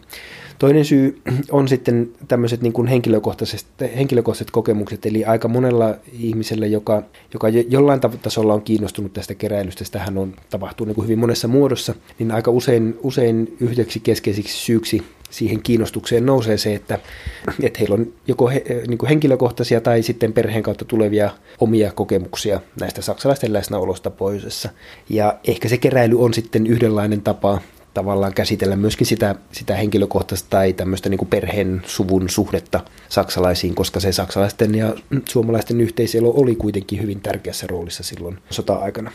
Toinen 0.59 0.85
syy 0.85 1.21
on 1.51 1.67
sitten 1.67 2.11
tämmöiset 2.27 2.61
niin 2.61 2.73
kuin 2.73 2.87
henkilökohtaiset, 2.87 3.65
henkilökohtaiset 3.95 4.51
kokemukset, 4.51 5.05
eli 5.05 5.25
aika 5.25 5.47
monella 5.47 5.95
ihmisellä, 6.19 6.65
joka, 6.65 7.03
joka 7.33 7.49
jollain 7.49 7.99
tasolla 8.21 8.53
on 8.53 8.61
kiinnostunut 8.61 9.13
tästä 9.13 9.35
keräilystä, 9.35 9.85
tähän 9.91 10.17
on 10.17 10.33
tapahtuu 10.49 10.85
niin 10.87 11.03
hyvin 11.03 11.19
monessa 11.19 11.47
muodossa, 11.47 11.95
niin 12.19 12.31
aika 12.31 12.51
usein, 12.51 12.97
usein 13.03 13.55
yhdeksi 13.59 13.99
keskeiseksi 13.99 14.57
syyksi 14.57 15.03
siihen 15.29 15.61
kiinnostukseen 15.61 16.25
nousee 16.25 16.57
se, 16.57 16.75
että, 16.75 16.99
että 17.63 17.79
heillä 17.79 17.93
on 17.93 18.13
joko 18.27 18.47
he, 18.47 18.63
niin 18.87 18.97
kuin 18.97 19.09
henkilökohtaisia 19.09 19.81
tai 19.81 20.01
sitten 20.01 20.33
perheen 20.33 20.63
kautta 20.63 20.85
tulevia 20.85 21.31
omia 21.59 21.91
kokemuksia 21.91 22.61
näistä 22.79 23.01
saksalaisten 23.01 23.53
läsnäolosta 23.53 24.09
pohjoisessa. 24.09 24.69
Ja 25.09 25.39
ehkä 25.47 25.67
se 25.69 25.77
keräily 25.77 26.19
on 26.19 26.33
sitten 26.33 26.67
yhdenlainen 26.67 27.21
tapa 27.21 27.61
tavallaan 27.95 28.33
käsitellä 28.33 28.75
myöskin 28.75 29.07
sitä, 29.07 29.35
sitä 29.51 29.75
henkilökohtaista 29.75 30.49
tai 30.49 30.73
tämmöistä 30.73 31.09
niin 31.09 31.17
kuin 31.17 31.29
perheen 31.29 31.81
suvun 31.85 32.29
suhdetta 32.29 32.79
saksalaisiin, 33.09 33.75
koska 33.75 33.99
se 33.99 34.11
saksalaisten 34.11 34.75
ja 34.75 34.95
suomalaisten 35.29 35.81
yhteiselo 35.81 36.33
oli 36.35 36.55
kuitenkin 36.55 37.01
hyvin 37.01 37.21
tärkeässä 37.21 37.67
roolissa 37.67 38.03
silloin 38.03 38.37
sota-aikana. 38.49 39.11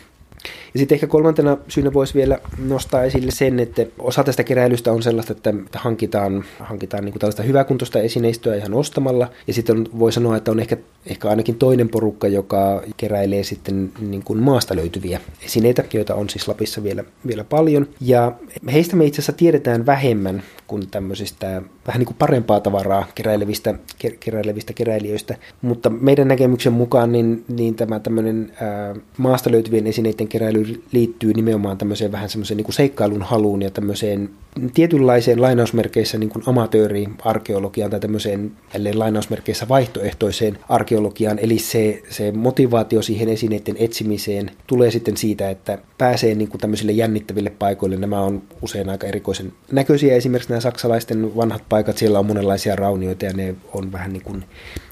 Ja 0.75 0.79
sitten 0.79 0.97
ehkä 0.97 1.07
kolmantena 1.07 1.57
syynä 1.69 1.93
voisi 1.93 2.15
vielä 2.15 2.39
nostaa 2.59 3.03
esille 3.03 3.31
sen, 3.31 3.61
että 3.61 3.87
osa 3.99 4.25
tästä 4.25 4.45
keräilystä 4.45 4.93
on 4.93 5.03
sellaista, 5.03 5.33
että 5.33 5.53
hankitaan, 5.75 6.45
hankitaan 6.59 7.05
niin 7.05 7.13
kuin 7.13 7.21
tällaista 7.21 7.43
hyväkuntoista 7.43 7.99
esineistöä 7.99 8.57
ihan 8.57 8.75
ostamalla. 8.75 9.31
Ja 9.47 9.55
sitten 9.55 9.89
voi 9.99 10.13
sanoa, 10.13 10.37
että 10.37 10.51
on 10.51 10.61
ehkä, 10.61 10.77
ehkä 11.07 11.29
ainakin 11.29 11.55
toinen 11.55 11.89
porukka, 11.89 12.29
joka 12.29 12.83
keräilee 12.97 13.43
sitten 13.45 13.93
niin 14.01 14.23
kuin 14.23 14.39
maasta 14.39 14.77
löytyviä 14.77 15.21
esineitä, 15.43 15.85
joita 15.93 16.15
on 16.15 16.31
siis 16.31 16.49
Lapissa 16.49 16.83
vielä, 16.83 17.05
vielä 17.27 17.45
paljon. 17.45 17.89
Ja 18.01 18.33
heistä 18.73 18.97
me 18.97 19.05
itse 19.05 19.17
asiassa 19.17 19.33
tiedetään 19.33 19.87
vähemmän 19.87 20.43
kuin 20.67 20.91
tämmöisistä 20.91 21.63
vähän 21.91 21.99
niin 21.99 22.07
kuin 22.07 22.17
parempaa 22.19 22.61
tavaraa 22.61 23.07
keräilevistä, 23.15 23.75
keräilevistä 24.21 24.73
keräilijöistä. 24.73 25.37
Mutta 25.63 25.91
meidän 25.91 26.29
näkemyksen 26.29 26.73
mukaan 26.73 27.13
niin, 27.13 27.45
niin 27.49 27.75
tämä 27.75 28.01
tämmöinen 28.01 28.53
ää, 28.61 28.95
maasta 29.17 29.51
löytyvien 29.51 29.87
esineiden 29.87 30.29
keräily 30.29 30.83
liittyy 30.93 31.33
nimenomaan 31.33 31.79
tämmöiseen 31.79 32.13
vähän 32.13 32.29
semmoiseen 32.29 32.57
niin 32.57 32.65
kuin 32.65 32.75
seikkailun 32.75 33.23
haluun 33.23 33.63
ja 33.63 33.71
tämmöiseen 33.71 34.31
tietynlaiseen 34.75 35.43
lainausmerkeissä 35.43 36.19
niin 36.19 36.31
kuin 36.31 36.43
amatööriarkeologiaan 36.47 37.91
tai 37.91 38.01
tämmöiseen 38.01 38.53
lainausmerkeissä 38.95 39.69
vaihtoehtoiseen 39.69 40.59
arkeologiaan. 40.69 41.39
Eli 41.39 41.59
se, 41.59 42.03
se 42.11 42.33
motivaatio 42.33 43.03
siihen 43.03 43.29
esineiden 43.29 43.77
etsimiseen 43.79 44.51
tulee 44.67 44.91
sitten 44.91 45.17
siitä, 45.17 45.51
että 45.51 45.79
pääsee 45.99 46.35
niin 46.35 46.49
kuin 46.49 46.61
tämmöisille 46.61 46.93
jännittäville 46.93 47.51
paikoille. 47.51 47.97
Nämä 47.97 48.21
on 48.21 48.43
usein 48.63 48.89
aika 48.89 49.07
erikoisen 49.07 49.53
näköisiä. 49.73 50.15
Esimerkiksi 50.15 50.51
nämä 50.51 50.61
saksalaisten 50.61 51.37
vanhat 51.37 51.63
paikat, 51.69 51.99
siellä 51.99 52.19
on 52.19 52.27
monenlaisia 52.27 52.77
raunioita 52.77 53.25
ja 53.25 53.33
ne 53.33 53.55
on 53.75 53.93
vähän 53.93 54.13
niin 54.13 54.23
kuin 54.23 54.45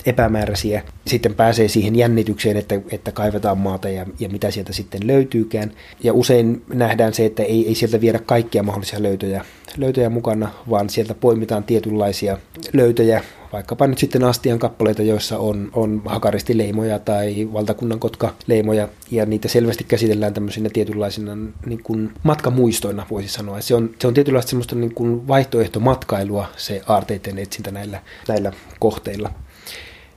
epämääräisiä. 0.06 0.82
Sitten 1.06 1.34
pääsee 1.34 1.68
siihen 1.68 1.96
jännitykseen, 1.96 2.56
että, 2.56 2.80
että 2.90 3.12
kaivetaan 3.12 3.58
maata 3.58 3.88
ja, 3.88 4.06
ja 4.20 4.28
mitä 4.28 4.50
sieltä 4.50 4.72
sitten 4.72 5.06
löytyykään. 5.06 5.72
Ja 6.02 6.12
usein 6.12 6.62
nähdään 6.74 7.14
se, 7.14 7.26
että 7.26 7.42
ei, 7.42 7.68
ei 7.68 7.74
sieltä 7.74 8.00
viedä 8.00 8.18
kaikkia 8.18 8.62
mahdollisia 8.62 9.02
löytöjä, 9.02 9.44
löytöjä 9.76 10.10
mukana, 10.10 10.50
vaan 10.70 10.90
sieltä 10.90 11.14
poimitaan 11.14 11.64
tietynlaisia 11.64 12.38
löytöjä, 12.72 13.24
vaikkapa 13.52 13.86
nyt 13.86 13.98
sitten 13.98 14.24
astian 14.24 14.58
kappaleita, 14.58 15.02
joissa 15.02 15.38
on, 15.38 15.70
on 15.72 16.02
hakaristileimoja 16.04 16.98
tai 16.98 17.48
valtakunnan 17.52 17.98
kotka-leimoja, 17.98 18.88
ja 19.10 19.26
niitä 19.26 19.48
selvästi 19.48 19.84
käsitellään 19.84 20.34
tämmöisinä 20.34 20.70
tietynlaisina 20.72 21.36
niin 21.66 21.82
kuin 21.82 22.12
matkamuistoina, 22.22 23.06
voisi 23.10 23.28
sanoa. 23.28 23.60
Se 23.60 23.74
on, 23.74 23.90
se 23.98 24.06
on 24.06 24.14
tietynlaista 24.14 24.50
semmoista 24.50 24.76
niin 24.76 24.94
kuin 24.94 25.28
vaihtoehtomatkailua, 25.28 26.46
se 26.56 26.82
aarteiden 26.86 27.38
etsintä 27.38 27.70
näillä, 27.70 28.02
näillä 28.28 28.52
kohteilla 28.80 29.30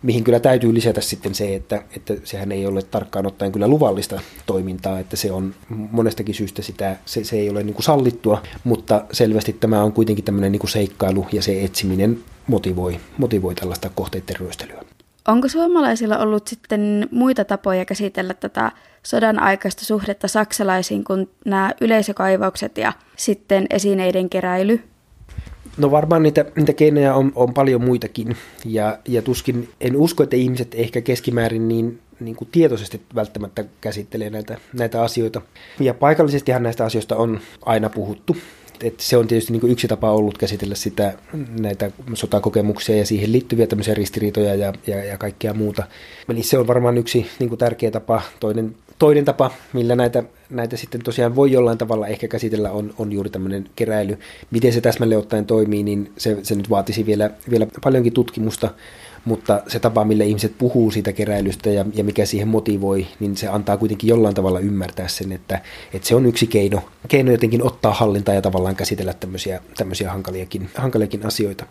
mihin 0.03 0.23
kyllä 0.23 0.39
täytyy 0.39 0.73
lisätä 0.73 1.01
sitten 1.01 1.35
se, 1.35 1.55
että, 1.55 1.83
että 1.95 2.13
sehän 2.23 2.51
ei 2.51 2.65
ole 2.65 2.81
tarkkaan 2.81 3.27
ottaen 3.27 3.51
kyllä 3.51 3.67
luvallista 3.67 4.21
toimintaa, 4.45 4.99
että 4.99 5.15
se 5.15 5.31
on 5.31 5.53
monestakin 5.69 6.35
syystä 6.35 6.61
sitä, 6.61 6.95
se, 7.05 7.23
se 7.23 7.35
ei 7.35 7.49
ole 7.49 7.63
niin 7.63 7.73
kuin 7.73 7.83
sallittua, 7.83 8.43
mutta 8.63 9.05
selvästi 9.11 9.53
tämä 9.53 9.83
on 9.83 9.93
kuitenkin 9.93 10.25
tämmöinen 10.25 10.51
niin 10.51 10.59
kuin 10.59 10.71
seikkailu 10.71 11.27
ja 11.31 11.41
se 11.41 11.63
etsiminen 11.63 12.19
motivoi, 12.47 12.99
motivoi 13.17 13.55
tällaista 13.55 13.89
kohteiden 13.95 14.35
ryöstelyä. 14.35 14.83
Onko 15.27 15.47
suomalaisilla 15.47 16.17
ollut 16.17 16.47
sitten 16.47 17.07
muita 17.11 17.45
tapoja 17.45 17.85
käsitellä 17.85 18.33
tätä 18.33 18.71
sodan 19.03 19.39
aikaista 19.39 19.85
suhdetta 19.85 20.27
saksalaisiin 20.27 21.03
kuin 21.03 21.29
nämä 21.45 21.71
yleisökaivaukset 21.81 22.77
ja 22.77 22.93
sitten 23.15 23.65
esineiden 23.69 24.29
keräily? 24.29 24.90
No 25.77 25.91
varmaan 25.91 26.23
niitä, 26.23 26.45
niitä 26.55 26.73
keinoja 26.73 27.15
on, 27.15 27.31
on 27.35 27.53
paljon 27.53 27.83
muitakin 27.83 28.37
ja, 28.65 28.97
ja 29.07 29.21
tuskin 29.21 29.69
en 29.81 29.95
usko, 29.95 30.23
että 30.23 30.35
ihmiset 30.35 30.75
ehkä 30.75 31.01
keskimäärin 31.01 31.67
niin, 31.67 31.99
niin 32.19 32.35
kuin 32.35 32.47
tietoisesti 32.51 33.01
välttämättä 33.15 33.65
käsittelee 33.81 34.29
näitä, 34.29 34.57
näitä 34.73 35.01
asioita. 35.01 35.41
Ja 35.79 35.93
paikallisestihan 35.93 36.63
näistä 36.63 36.85
asioista 36.85 37.15
on 37.15 37.39
aina 37.65 37.89
puhuttu. 37.89 38.37
Et 38.83 38.99
se 38.99 39.17
on 39.17 39.27
tietysti 39.27 39.53
niin 39.53 39.71
yksi 39.71 39.87
tapa 39.87 40.11
ollut 40.11 40.37
käsitellä 40.37 40.75
sitä, 40.75 41.13
näitä 41.59 41.91
sotakokemuksia 42.13 42.97
ja 42.97 43.05
siihen 43.05 43.31
liittyviä 43.31 43.67
tämmöisiä 43.67 43.93
ristiriitoja 43.93 44.55
ja, 44.55 44.73
ja, 44.87 45.03
ja 45.03 45.17
kaikkea 45.17 45.53
muuta. 45.53 45.83
Eli 46.29 46.43
se 46.43 46.57
on 46.57 46.67
varmaan 46.67 46.97
yksi 46.97 47.27
niin 47.39 47.57
tärkeä 47.57 47.91
tapa. 47.91 48.21
Toinen 48.39 48.75
toinen 49.01 49.25
tapa, 49.25 49.51
millä 49.73 49.95
näitä, 49.95 50.23
näitä 50.49 50.77
sitten 50.77 51.01
tosiaan 51.03 51.35
voi 51.35 51.51
jollain 51.51 51.77
tavalla 51.77 52.07
ehkä 52.07 52.27
käsitellä, 52.27 52.71
on, 52.71 52.93
on 52.97 53.11
juuri 53.11 53.29
tämmöinen 53.29 53.65
keräily. 53.75 54.17
Miten 54.51 54.73
se 54.73 54.81
täsmälleen 54.81 55.19
ottaen 55.19 55.45
toimii, 55.45 55.83
niin 55.83 56.11
se, 56.17 56.37
se 56.43 56.55
nyt 56.55 56.69
vaatisi 56.69 57.05
vielä, 57.05 57.31
vielä 57.49 57.67
paljonkin 57.83 58.13
tutkimusta, 58.13 58.69
mutta 59.25 59.61
se 59.67 59.79
tapa, 59.79 60.05
millä 60.05 60.23
ihmiset 60.23 60.57
puhuu 60.57 60.91
siitä 60.91 61.13
keräilystä 61.13 61.69
ja, 61.69 61.85
ja 61.93 62.03
mikä 62.03 62.25
siihen 62.25 62.47
motivoi, 62.47 63.07
niin 63.19 63.37
se 63.37 63.47
antaa 63.47 63.77
kuitenkin 63.77 64.07
jollain 64.07 64.35
tavalla 64.35 64.59
ymmärtää 64.59 65.07
sen, 65.07 65.31
että, 65.31 65.61
että 65.93 66.07
se 66.07 66.15
on 66.15 66.25
yksi 66.25 66.47
keino, 66.47 66.83
keino 67.07 67.31
jotenkin 67.31 67.63
ottaa 67.63 67.93
hallintaa 67.93 68.35
ja 68.35 68.41
tavallaan 68.41 68.75
käsitellä 68.75 69.13
tämmöisiä, 69.13 69.61
tämmöisiä 69.77 70.11
hankaliakin, 70.11 70.69
hankaliakin 70.75 71.25
asioita. 71.25 71.65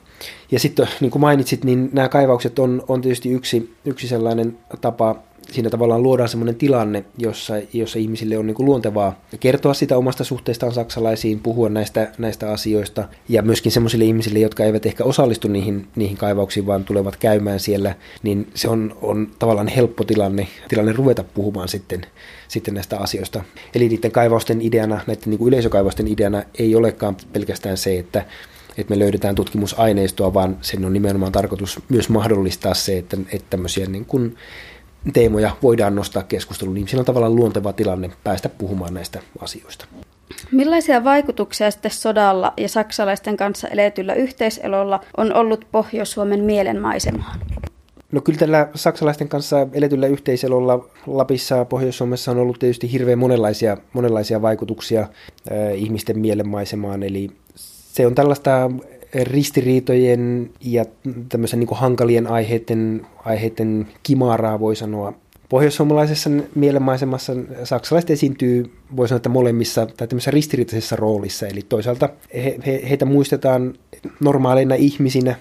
Ja 0.50 0.58
sitten 0.58 0.88
niin 1.00 1.10
kuin 1.10 1.20
mainitsit, 1.20 1.64
niin 1.64 1.90
nämä 1.92 2.08
kaivaukset 2.08 2.58
on, 2.58 2.82
on 2.88 3.00
tietysti 3.00 3.30
yksi, 3.30 3.74
yksi 3.84 4.08
sellainen 4.08 4.58
tapa 4.80 5.16
siinä 5.50 5.70
tavallaan 5.70 6.02
luodaan 6.02 6.28
sellainen 6.28 6.54
tilanne, 6.54 7.04
jossa, 7.18 7.54
jossa 7.72 7.98
ihmisille 7.98 8.38
on 8.38 8.46
niin 8.46 8.54
kuin 8.54 8.66
luontevaa 8.66 9.24
kertoa 9.40 9.74
sitä 9.74 9.96
omasta 9.96 10.24
suhteestaan 10.24 10.72
saksalaisiin, 10.72 11.40
puhua 11.40 11.68
näistä, 11.68 12.12
näistä 12.18 12.52
asioista, 12.52 13.08
ja 13.28 13.42
myöskin 13.42 13.72
sellaisille 13.72 14.04
ihmisille, 14.04 14.38
jotka 14.38 14.64
eivät 14.64 14.86
ehkä 14.86 15.04
osallistu 15.04 15.48
niihin, 15.48 15.86
niihin 15.96 16.16
kaivauksiin, 16.16 16.66
vaan 16.66 16.84
tulevat 16.84 17.16
käymään 17.16 17.60
siellä, 17.60 17.94
niin 18.22 18.48
se 18.54 18.68
on, 18.68 18.96
on 19.02 19.28
tavallaan 19.38 19.68
helppo 19.68 20.04
tilanne, 20.04 20.48
tilanne 20.68 20.92
ruveta 20.92 21.24
puhumaan 21.24 21.68
sitten, 21.68 22.06
sitten 22.48 22.74
näistä 22.74 22.98
asioista. 22.98 23.44
Eli 23.74 23.88
niiden 23.88 24.12
kaivausten 24.12 24.62
ideana, 24.62 25.00
näiden 25.06 25.22
niin 25.26 25.38
kuin 25.38 25.48
yleisökaivausten 25.48 26.08
ideana 26.08 26.42
ei 26.58 26.74
olekaan 26.74 27.16
pelkästään 27.32 27.76
se, 27.76 27.98
että 27.98 28.24
että 28.78 28.94
me 28.94 28.98
löydetään 28.98 29.34
tutkimusaineistoa, 29.34 30.34
vaan 30.34 30.58
sen 30.60 30.84
on 30.84 30.92
nimenomaan 30.92 31.32
tarkoitus 31.32 31.78
myös 31.88 32.08
mahdollistaa 32.08 32.74
se, 32.74 32.98
että, 32.98 33.16
että 33.32 33.46
tämmöisiä 33.50 33.86
niin 33.86 34.04
kuin 34.04 34.36
teemoja 35.12 35.56
voidaan 35.62 35.94
nostaa 35.94 36.22
keskusteluun, 36.22 36.74
niin 36.74 36.88
siinä 36.88 37.00
on 37.00 37.06
tavallaan 37.06 37.36
luonteva 37.36 37.72
tilanne 37.72 38.10
päästä 38.24 38.48
puhumaan 38.48 38.94
näistä 38.94 39.20
asioista. 39.40 39.86
Millaisia 40.52 41.04
vaikutuksia 41.04 41.70
sitten 41.70 41.90
sodalla 41.90 42.52
ja 42.56 42.68
saksalaisten 42.68 43.36
kanssa 43.36 43.68
eletyllä 43.68 44.14
yhteiselolla 44.14 45.00
on 45.16 45.34
ollut 45.34 45.66
Pohjois-Suomen 45.72 46.44
mielenmaisemaan? 46.44 47.40
No 48.12 48.20
kyllä 48.20 48.38
tällä 48.38 48.68
saksalaisten 48.74 49.28
kanssa 49.28 49.66
eletyllä 49.72 50.06
yhteiselolla 50.06 50.88
Lapissa 51.06 51.56
ja 51.56 51.64
Pohjois-Suomessa 51.64 52.30
on 52.30 52.38
ollut 52.38 52.58
tietysti 52.58 52.92
hirveän 52.92 53.18
monenlaisia, 53.18 53.76
monenlaisia 53.92 54.42
vaikutuksia 54.42 55.00
äh, 55.00 55.08
ihmisten 55.74 56.18
mielenmaisemaan. 56.18 57.02
Eli 57.02 57.30
se 57.54 58.06
on 58.06 58.14
tällaista 58.14 58.70
ristiriitojen 59.14 60.50
ja 60.60 60.84
tämmöisen 61.28 61.60
niin 61.60 61.68
hankalien 61.72 62.26
aiheiden, 62.26 63.06
aiheiden 63.24 63.88
kimaraa 64.02 64.60
voi 64.60 64.76
sanoa. 64.76 65.14
Pohjois-suomalaisessa 65.48 66.30
mielenmaisemassa 66.54 67.32
saksalaiset 67.64 68.10
esiintyy, 68.10 68.72
voi 68.96 69.08
sanoa, 69.08 69.16
että 69.16 69.28
molemmissa 69.28 69.86
tai 69.86 70.08
tämmöisessä 70.08 70.30
ristiriitaisessa 70.30 70.96
roolissa. 70.96 71.46
Eli 71.46 71.62
toisaalta 71.62 72.08
he, 72.34 72.58
he, 72.66 72.82
heitä 72.88 73.04
muistetaan 73.04 73.74
normaaleina 74.20 74.74
ihmisinä. 74.74 75.36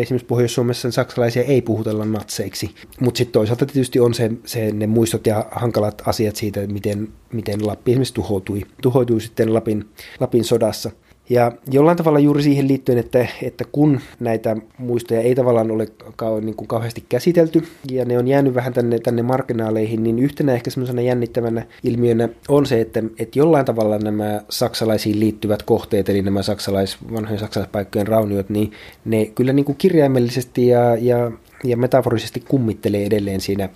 Esimerkiksi 0.00 0.26
Pohjois-Suomessa 0.26 0.90
saksalaisia 0.90 1.42
ei 1.42 1.62
puhutella 1.62 2.04
natseiksi. 2.04 2.70
Mutta 3.00 3.18
sitten 3.18 3.32
toisaalta 3.32 3.66
tietysti 3.66 4.00
on 4.00 4.14
se, 4.14 4.30
se, 4.44 4.72
ne 4.72 4.86
muistot 4.86 5.26
ja 5.26 5.46
hankalat 5.50 6.02
asiat 6.06 6.36
siitä, 6.36 6.66
miten, 6.66 7.08
miten 7.32 7.66
Lappi 7.66 7.90
esimerkiksi 7.90 8.14
tuhoutui, 8.14 8.62
tuhoutui 8.82 9.20
sitten 9.20 9.54
Lapin, 9.54 9.84
Lapin 10.20 10.44
sodassa. 10.44 10.90
Ja 11.30 11.52
jollain 11.70 11.96
tavalla 11.96 12.18
juuri 12.18 12.42
siihen 12.42 12.68
liittyen, 12.68 12.98
että, 12.98 13.26
että 13.42 13.64
kun 13.72 14.00
näitä 14.20 14.56
muistoja 14.78 15.20
ei 15.20 15.34
tavallaan 15.34 15.70
ole 15.70 15.88
kau, 16.16 16.40
niin 16.40 16.54
kuin 16.54 16.68
kauheasti 16.68 17.04
käsitelty 17.08 17.62
ja 17.90 18.04
ne 18.04 18.18
on 18.18 18.28
jäänyt 18.28 18.54
vähän 18.54 18.72
tänne, 18.72 18.98
tänne 18.98 19.22
marginaaleihin, 19.22 20.02
niin 20.02 20.18
yhtenä 20.18 20.52
ehkä 20.52 20.70
semmoisena 20.70 21.02
jännittävänä 21.02 21.66
ilmiönä 21.82 22.28
on 22.48 22.66
se, 22.66 22.80
että, 22.80 23.02
että 23.18 23.38
jollain 23.38 23.66
tavalla 23.66 23.98
nämä 23.98 24.40
saksalaisiin 24.48 25.20
liittyvät 25.20 25.62
kohteet, 25.62 26.08
eli 26.08 26.22
nämä 26.22 26.42
saksalais, 26.42 26.98
vanhojen 27.12 27.40
saksalaispaikkojen 27.40 28.06
rauniot, 28.06 28.50
niin 28.50 28.72
ne 29.04 29.26
kyllä 29.26 29.52
niin 29.52 29.64
kuin 29.64 29.78
kirjaimellisesti 29.78 30.66
ja, 30.66 30.96
ja, 30.96 31.32
ja 31.64 31.76
metaforisesti 31.76 32.42
kummittelee 32.48 33.06
edelleen 33.06 33.40
siinä 33.40 33.68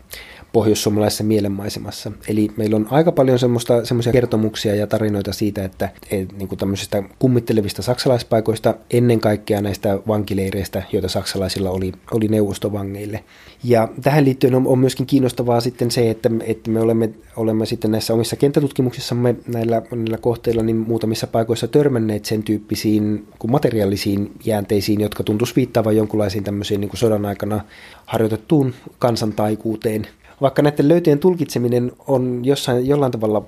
pohjoissuomalaisessa 0.57 1.25
mielenmaisemassa. 1.25 2.13
Eli 2.29 2.51
meillä 2.57 2.77
on 2.77 2.87
aika 2.91 3.13
paljon 3.13 3.39
semmoisia 3.39 4.13
kertomuksia 4.13 4.75
ja 4.75 4.87
tarinoita 4.87 5.33
siitä, 5.33 5.65
että 5.65 5.89
et, 6.11 6.33
niin 6.33 6.49
kuin 6.49 6.59
tämmöisistä 6.59 7.03
kummittelevista 7.19 7.83
saksalaispaikoista, 7.83 8.75
ennen 8.91 9.21
kaikkea 9.21 9.61
näistä 9.61 9.99
vankileireistä, 10.09 10.83
joita 10.93 11.09
saksalaisilla 11.09 11.71
oli, 11.71 11.93
oli 12.11 12.29
neuvostovangeille. 12.29 13.25
Ja 13.65 13.89
tähän 14.03 14.25
liittyen 14.25 14.55
on, 14.55 14.67
on 14.67 14.79
myöskin 14.79 15.07
kiinnostavaa 15.07 15.61
sitten 15.61 15.91
se, 15.91 16.11
että, 16.11 16.31
että 16.47 16.71
me 16.71 16.81
olemme, 16.81 17.11
olemme 17.37 17.67
sitten 17.67 17.91
näissä 17.91 18.15
omissa 18.15 18.37
kenttätutkimuksissamme 18.37 19.37
näillä, 19.47 19.83
näillä 19.91 20.19
kohteilla 20.19 20.63
niin 20.63 20.77
muutamissa 20.77 21.27
paikoissa 21.27 21.69
törmänneet 21.69 22.25
sen 22.25 22.43
tyyppisiin 22.43 23.29
kuin 23.39 23.51
materiaalisiin 23.51 24.33
jäänteisiin, 24.45 25.01
jotka 25.01 25.23
tuntuisi 25.23 25.57
viittaavan 25.57 25.97
jonkunlaisiin 25.97 26.45
tämmöisiin 26.45 26.81
niin 26.81 26.89
kuin 26.89 26.99
sodan 26.99 27.27
aikana 27.27 27.61
harjoitettuun 28.07 28.75
kansantaikuuteen. 28.99 30.07
Vaikka 30.41 30.63
näiden 30.63 30.89
löytöjen 30.89 31.19
tulkitseminen 31.19 31.93
on 32.07 32.41
jossain, 32.45 32.87
jollain 32.87 33.13
tavalla 33.13 33.45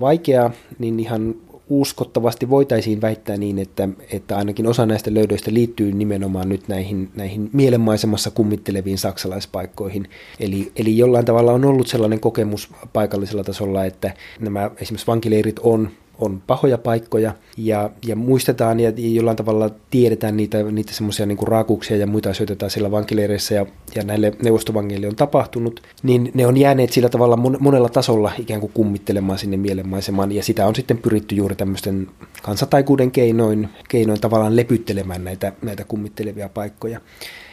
vaikeaa, 0.00 0.50
niin 0.78 1.00
ihan 1.00 1.34
uskottavasti 1.68 2.50
voitaisiin 2.50 3.00
väittää 3.00 3.36
niin, 3.36 3.58
että, 3.58 3.88
että 4.12 4.36
ainakin 4.36 4.66
osa 4.66 4.86
näistä 4.86 5.14
löydöistä 5.14 5.54
liittyy 5.54 5.92
nimenomaan 5.92 6.48
nyt 6.48 6.68
näihin, 6.68 7.10
näihin 7.14 7.50
mielenmaisemassa 7.52 8.30
kummitteleviin 8.30 8.98
saksalaispaikkoihin. 8.98 10.08
Eli, 10.40 10.72
eli 10.76 10.98
jollain 10.98 11.24
tavalla 11.24 11.52
on 11.52 11.64
ollut 11.64 11.86
sellainen 11.86 12.20
kokemus 12.20 12.68
paikallisella 12.92 13.44
tasolla, 13.44 13.84
että 13.84 14.14
nämä 14.40 14.70
esimerkiksi 14.80 15.06
vankileirit 15.06 15.58
on 15.58 15.90
on 16.18 16.42
pahoja 16.46 16.78
paikkoja 16.78 17.34
ja, 17.56 17.90
ja 18.06 18.16
muistetaan 18.16 18.80
ja 18.80 18.92
jollain 18.96 19.36
tavalla 19.36 19.70
tiedetään 19.90 20.36
niitä, 20.36 20.62
niitä 20.62 20.92
semmoisia 20.92 21.26
niin 21.26 21.48
raakuuksia 21.48 21.96
ja 21.96 22.06
muita 22.06 22.30
asioita, 22.30 22.50
joita 22.50 22.68
siellä 22.68 22.90
vankileireissä 22.90 23.54
ja, 23.54 23.66
ja 23.94 24.04
näille 24.04 24.32
neuvostovangeille 24.42 25.06
on 25.06 25.16
tapahtunut, 25.16 25.82
niin 26.02 26.30
ne 26.34 26.46
on 26.46 26.56
jääneet 26.56 26.92
sillä 26.92 27.08
tavalla 27.08 27.36
monella 27.36 27.88
tasolla 27.88 28.32
ikään 28.38 28.60
kuin 28.60 28.72
kummittelemaan 28.72 29.38
sinne 29.38 29.56
mielenmaisemaan 29.56 30.32
ja 30.32 30.42
sitä 30.42 30.66
on 30.66 30.74
sitten 30.74 30.98
pyritty 30.98 31.34
juuri 31.34 31.56
tämmöisten 31.56 32.06
kansataikuuden 32.42 33.10
keinoin, 33.10 33.68
keinoin 33.88 34.20
tavallaan 34.20 34.56
lepyttelemään 34.56 35.24
näitä, 35.24 35.52
näitä 35.62 35.84
kummittelevia 35.84 36.48
paikkoja. 36.48 37.00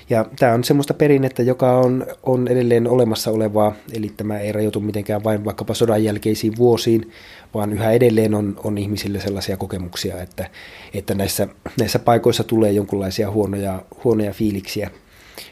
Ja 0.09 0.25
tämä 0.39 0.53
on 0.53 0.63
semmoista 0.63 0.93
perinnettä, 0.93 1.43
joka 1.43 1.79
on, 1.79 2.05
on 2.23 2.47
edelleen 2.47 2.87
olemassa 2.87 3.31
olevaa, 3.31 3.75
eli 3.93 4.11
tämä 4.17 4.39
ei 4.39 4.51
rajoitu 4.51 4.79
mitenkään 4.79 5.23
vain 5.23 5.45
vaikkapa 5.45 5.73
sodan 5.73 6.03
jälkeisiin 6.03 6.57
vuosiin, 6.57 7.11
vaan 7.53 7.73
yhä 7.73 7.91
edelleen 7.91 8.35
on, 8.35 8.59
on 8.63 8.77
ihmisille 8.77 9.19
sellaisia 9.19 9.57
kokemuksia, 9.57 10.21
että, 10.21 10.49
että 10.93 11.15
näissä, 11.15 11.47
näissä 11.79 11.99
paikoissa 11.99 12.43
tulee 12.43 12.71
jonkinlaisia 12.71 13.31
huonoja, 13.31 13.81
huonoja 14.03 14.33
fiiliksiä. 14.33 14.91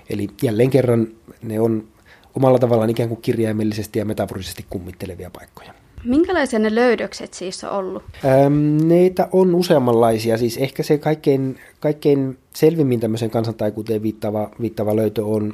Eli 0.10 0.28
jälleen 0.42 0.70
kerran 0.70 1.08
ne 1.42 1.60
on 1.60 1.88
omalla 2.36 2.60
tavallaan 2.60 2.90
ikään 2.90 3.10
kuin 3.10 3.22
kirjaimellisesti 3.22 4.00
ja 4.00 4.06
metaforisesti 4.06 4.66
kummittelevia 4.70 5.30
paikkoja. 5.30 5.74
Minkälaisia 6.04 6.60
ne 6.60 6.76
löydökset 6.76 7.34
siis 7.34 7.64
on 7.64 7.72
ollut? 7.72 8.04
Ähm, 8.26 8.88
neitä 8.88 9.28
on 9.32 9.56
useammanlaisia. 9.56 10.38
Siis 10.38 10.58
ehkä 10.58 10.84
se 10.84 10.98
kaikkein, 10.98 11.60
kaikkein 11.80 12.38
selvimmin 12.54 13.00
tämmöisen 13.00 13.30
kansantaikuuteen 13.30 14.04
viittava, 14.04 14.52
viittava 14.62 14.96
löytö 14.96 15.26
on 15.26 15.54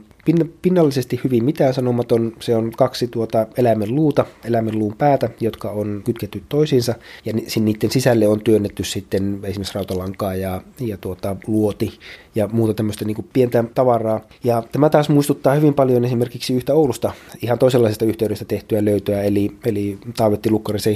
pinnallisesti 0.62 1.20
hyvin 1.24 1.46
mitään 1.46 1.74
sanomaton. 1.74 2.34
Se 2.40 2.56
on 2.56 2.72
kaksi 2.78 3.08
tuota 3.08 3.48
eläimen 3.58 3.96
luuta, 3.96 4.26
eläimen 4.46 4.80
luun 4.80 4.96
päätä, 4.98 5.30
jotka 5.40 5.70
on 5.70 6.02
kytketty 6.06 6.44
toisiinsa 6.50 6.96
ja 7.26 7.34
niiden 7.60 7.92
sisälle 7.92 8.28
on 8.28 8.42
työnnetty 8.42 8.84
sitten 8.84 9.40
esimerkiksi 9.44 9.76
rautalankaa 9.76 10.36
ja, 10.36 10.62
ja 10.80 10.98
tuota, 10.98 11.36
luoti 11.48 12.00
ja 12.36 12.48
muuta 12.48 12.74
tämmöistä 12.74 13.06
niin 13.06 13.16
kuin 13.16 13.28
pientä 13.34 13.64
tavaraa. 13.76 14.22
Ja 14.44 14.64
tämä 14.72 14.90
taas 14.90 15.10
muistuttaa 15.10 15.56
hyvin 15.56 15.74
paljon 15.74 16.06
esimerkiksi 16.06 16.54
yhtä 16.54 16.74
Oulusta 16.74 17.12
ihan 17.42 17.60
toisenlaisesta 17.60 18.06
yhteydestä 18.06 18.46
tehtyä 18.46 18.86
löytöä, 18.86 19.24
eli, 19.24 19.52
eli 19.66 19.98
Taavetti 20.18 20.50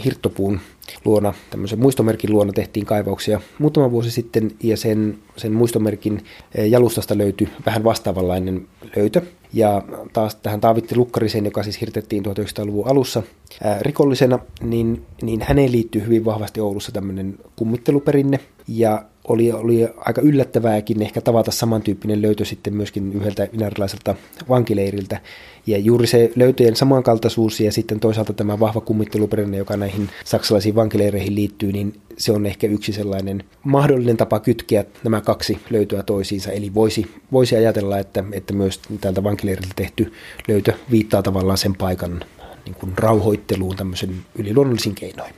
hirttopuun 0.03 0.59
luona, 1.05 1.33
tämmöisen 1.49 1.79
muistomerkin 1.79 2.31
luona 2.31 2.53
tehtiin 2.53 2.85
kaivauksia 2.85 3.41
muutama 3.59 3.91
vuosi 3.91 4.11
sitten 4.11 4.51
ja 4.63 4.77
sen, 4.77 5.17
sen 5.37 5.53
muistomerkin 5.53 6.21
eh, 6.55 6.69
jalustasta 6.69 7.17
löytyi 7.17 7.49
vähän 7.65 7.83
vastaavanlainen 7.83 8.67
löytö. 8.95 9.21
Ja 9.53 9.83
taas 10.13 10.35
tähän 10.35 10.61
Taavitti 10.61 10.95
Lukkariseen, 10.95 11.45
joka 11.45 11.63
siis 11.63 11.81
hirtettiin 11.81 12.25
1900-luvun 12.25 12.87
alussa 12.87 13.23
ää, 13.63 13.77
rikollisena, 13.81 14.39
niin, 14.61 15.05
niin 15.21 15.41
häneen 15.41 15.71
liittyy 15.71 16.05
hyvin 16.05 16.25
vahvasti 16.25 16.59
Oulussa 16.61 16.91
tämmöinen 16.91 17.37
kummitteluperinne. 17.55 18.39
Ja 18.69 19.05
oli, 19.27 19.51
oli 19.51 19.87
aika 19.97 20.21
yllättävääkin 20.21 21.01
ehkä 21.01 21.21
tavata 21.21 21.51
samantyyppinen 21.51 22.21
löytö 22.21 22.45
sitten 22.45 22.73
myöskin 22.73 23.13
yhdeltä 23.13 23.47
inarilaiselta 23.53 24.15
vankileiriltä. 24.49 25.21
Ja 25.67 25.77
juuri 25.77 26.07
se 26.07 26.31
löytöjen 26.35 26.75
samankaltaisuus 26.75 27.59
ja 27.59 27.71
sitten 27.71 27.99
toisaalta 27.99 28.33
tämä 28.33 28.59
vahva 28.59 28.81
kummitteluperinne, 28.81 29.57
joka 29.57 29.77
näihin 29.77 30.09
saksalaisiin 30.25 30.75
vankileireihin 30.75 31.35
liittyy, 31.35 31.71
niin 31.71 32.01
se 32.17 32.31
on 32.31 32.45
ehkä 32.45 32.67
yksi 32.67 32.93
sellainen 32.93 33.43
mahdollinen 33.63 34.17
tapa 34.17 34.39
kytkeä 34.39 34.85
nämä 35.03 35.21
kaksi 35.21 35.59
löytöä 35.69 36.03
toisiinsa. 36.03 36.51
Eli 36.51 36.73
voisi, 36.73 37.05
voisi 37.31 37.55
ajatella, 37.55 37.99
että, 37.99 38.23
että 38.31 38.53
myös 38.53 38.79
täältä 39.01 39.23
vankileiriltä 39.23 39.73
tehty 39.75 40.13
löytö 40.47 40.73
viittaa 40.91 41.23
tavallaan 41.23 41.57
sen 41.57 41.75
paikan 41.75 42.23
niin 42.65 42.75
kuin 42.75 42.93
rauhoitteluun 42.97 43.75
tämmöisen 43.75 44.15
yliluonnollisin 44.35 44.95
keinoin. 44.95 45.33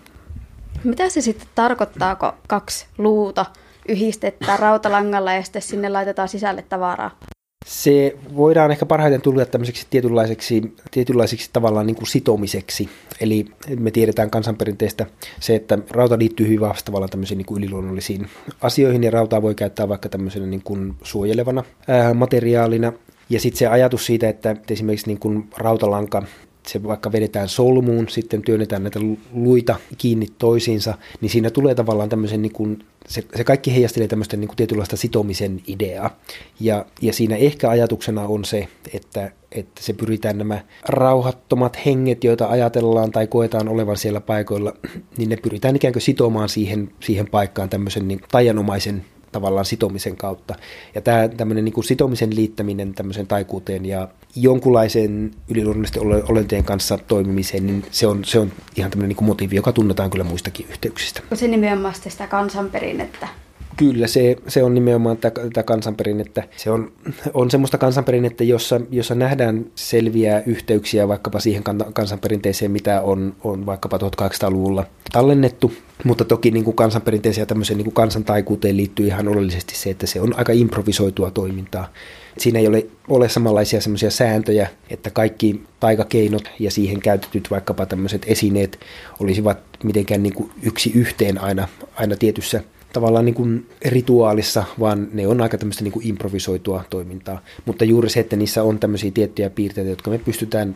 Mitä 0.83 1.09
se 1.09 1.21
sitten 1.21 1.47
tarkoittaa, 1.55 2.15
kun 2.15 2.31
kaksi 2.47 2.85
luuta 2.97 3.45
yhdistetään 3.89 4.59
rautalangalla 4.59 5.33
ja 5.33 5.43
sitten 5.43 5.61
sinne 5.61 5.89
laitetaan 5.89 6.29
sisälle 6.29 6.61
tavaraa? 6.69 7.19
Se 7.65 8.17
voidaan 8.35 8.71
ehkä 8.71 8.85
parhaiten 8.85 9.21
tulla 9.21 9.45
tämmöiseksi 9.45 9.87
tietynlaiseksi, 9.89 10.75
tietynlaiseksi 10.91 11.49
tavallaan 11.53 11.87
niin 11.87 11.95
kuin 11.95 12.07
sitomiseksi. 12.07 12.89
Eli 13.21 13.45
me 13.79 13.91
tiedetään 13.91 14.29
kansanperinteestä 14.29 15.05
se, 15.39 15.55
että 15.55 15.77
rauta 15.89 16.17
liittyy 16.17 16.45
hyvin 16.45 16.59
vahvasti 16.59 16.85
tavallaan 16.85 17.09
tämmöisiin 17.09 17.37
niin 17.37 17.45
kuin 17.45 17.63
yliluonnollisiin 17.63 18.29
asioihin, 18.61 19.03
ja 19.03 19.11
rautaa 19.11 19.41
voi 19.41 19.55
käyttää 19.55 19.89
vaikka 19.89 20.09
tämmöisenä 20.09 20.45
niin 20.45 20.63
kuin 20.63 20.95
suojelevana 21.03 21.63
ää, 21.87 22.13
materiaalina. 22.13 22.93
Ja 23.29 23.39
sitten 23.39 23.59
se 23.59 23.67
ajatus 23.67 24.05
siitä, 24.05 24.29
että 24.29 24.55
esimerkiksi 24.69 25.07
niin 25.07 25.19
kuin 25.19 25.49
rautalanka 25.57 26.23
se 26.67 26.83
vaikka 26.83 27.11
vedetään 27.11 27.49
solmuun, 27.49 28.09
sitten 28.09 28.41
työnnetään 28.41 28.83
näitä 28.83 28.99
luita 29.33 29.75
kiinni 29.97 30.27
toisiinsa, 30.37 30.97
niin 31.21 31.29
siinä 31.29 31.49
tulee 31.49 31.75
tavallaan 31.75 32.09
tämmöisen, 32.09 32.41
niin 32.41 32.51
kuin, 32.51 32.83
se, 33.07 33.23
se 33.35 33.43
kaikki 33.43 33.73
heijastelee 33.73 34.07
tämmöistä 34.07 34.37
niin 34.37 34.47
kuin 34.47 34.57
tietynlaista 34.57 34.97
sitomisen 34.97 35.61
ideaa. 35.67 36.19
Ja, 36.59 36.85
ja 37.01 37.13
siinä 37.13 37.35
ehkä 37.35 37.69
ajatuksena 37.69 38.21
on 38.21 38.45
se, 38.45 38.67
että, 38.93 39.31
että 39.51 39.83
se 39.83 39.93
pyritään 39.93 40.37
nämä 40.37 40.63
rauhattomat 40.85 41.85
henget, 41.85 42.23
joita 42.23 42.47
ajatellaan 42.47 43.11
tai 43.11 43.27
koetaan 43.27 43.69
olevan 43.69 43.97
siellä 43.97 44.21
paikoilla, 44.21 44.73
niin 45.17 45.29
ne 45.29 45.37
pyritään 45.37 45.75
ikään 45.75 45.93
kuin 45.93 46.01
sitomaan 46.01 46.49
siihen, 46.49 46.91
siihen 46.99 47.27
paikkaan 47.27 47.69
tämmöisen 47.69 48.07
niin 48.07 48.21
taianomaisen 48.31 49.05
tavallaan 49.31 49.65
sitomisen 49.65 50.17
kautta. 50.17 50.55
Ja 50.95 51.01
tämä 51.01 51.27
tämmöinen 51.27 51.65
niin 51.65 51.73
kuin 51.73 51.83
sitomisen 51.83 52.35
liittäminen 52.35 52.93
tämmöiseen 52.93 53.27
taikuuteen 53.27 53.85
ja 53.85 54.07
jonkunlaisen 54.35 55.31
yliluonnollisten 55.49 56.03
olentojen 56.29 56.63
kanssa 56.63 56.97
toimimiseen, 56.97 57.65
niin 57.65 57.85
se 57.91 58.07
on, 58.07 58.25
se 58.25 58.39
on 58.39 58.51
ihan 58.75 58.91
tämmöinen 58.91 59.09
niin 59.09 59.17
kuin 59.17 59.27
motiivi, 59.27 59.55
joka 59.55 59.71
tunnetaan 59.71 60.09
kyllä 60.09 60.23
muistakin 60.23 60.67
yhteyksistä. 60.69 61.21
Se 61.33 61.47
nimenomaan 61.47 61.95
sitä 62.09 62.27
kansanperinnettä. 62.27 63.27
Kyllä, 63.77 64.07
se, 64.07 64.35
se 64.47 64.63
on 64.63 64.75
nimenomaan 64.75 65.17
tätä 65.17 65.63
kansanperinnettä. 65.63 66.43
Se 66.57 66.71
on, 66.71 66.91
on 67.33 67.51
semmoista 67.51 67.77
kansanperinnettä, 67.77 68.43
jossa, 68.43 68.81
jossa 68.91 69.15
nähdään 69.15 69.65
selviä 69.75 70.43
yhteyksiä 70.45 71.07
vaikkapa 71.07 71.39
siihen 71.39 71.63
kansanperinteeseen, 71.93 72.71
mitä 72.71 73.01
on, 73.01 73.35
on 73.43 73.65
vaikkapa 73.65 73.97
1800-luvulla 73.97 74.85
tallennettu. 75.11 75.73
Mutta 76.03 76.25
toki 76.25 76.51
niin 76.51 76.63
kuin 76.63 76.75
kansanperinteeseen 76.75 77.41
ja 77.41 77.45
tämmöiseen 77.45 77.77
niin 77.77 77.85
kuin 77.85 77.93
kansantaikuuteen 77.93 78.77
liittyy 78.77 79.07
ihan 79.07 79.27
oleellisesti 79.27 79.75
se, 79.75 79.89
että 79.89 80.07
se 80.07 80.21
on 80.21 80.33
aika 80.37 80.53
improvisoitua 80.53 81.31
toimintaa. 81.31 81.93
Siinä 82.37 82.59
ei 82.59 82.67
ole, 82.67 82.85
ole 83.07 83.29
samanlaisia 83.29 83.81
semmoisia 83.81 84.11
sääntöjä, 84.11 84.69
että 84.89 85.09
kaikki 85.09 85.61
taikakeinot 85.79 86.43
ja 86.59 86.71
siihen 86.71 86.99
käytetyt 86.99 87.51
vaikkapa 87.51 87.85
tämmöiset 87.85 88.25
esineet 88.27 88.79
olisivat 89.19 89.57
mitenkään 89.83 90.23
niin 90.23 90.33
kuin 90.33 90.51
yksi 90.63 90.91
yhteen 90.95 91.41
aina, 91.41 91.67
aina 91.95 92.15
tietyssä 92.15 92.63
tavallaan 92.93 93.25
niin 93.25 93.35
kuin 93.35 93.69
rituaalissa, 93.85 94.63
vaan 94.79 95.07
ne 95.13 95.27
on 95.27 95.41
aika 95.41 95.57
tämmöistä 95.57 95.83
niin 95.83 95.91
kuin 95.91 96.07
improvisoitua 96.07 96.83
toimintaa. 96.89 97.41
Mutta 97.65 97.85
juuri 97.85 98.09
se, 98.09 98.19
että 98.19 98.35
niissä 98.35 98.63
on 98.63 98.79
tämmöisiä 98.79 99.11
tiettyjä 99.11 99.49
piirteitä, 99.49 99.89
jotka 99.89 100.11
me 100.11 100.17
pystytään, 100.17 100.75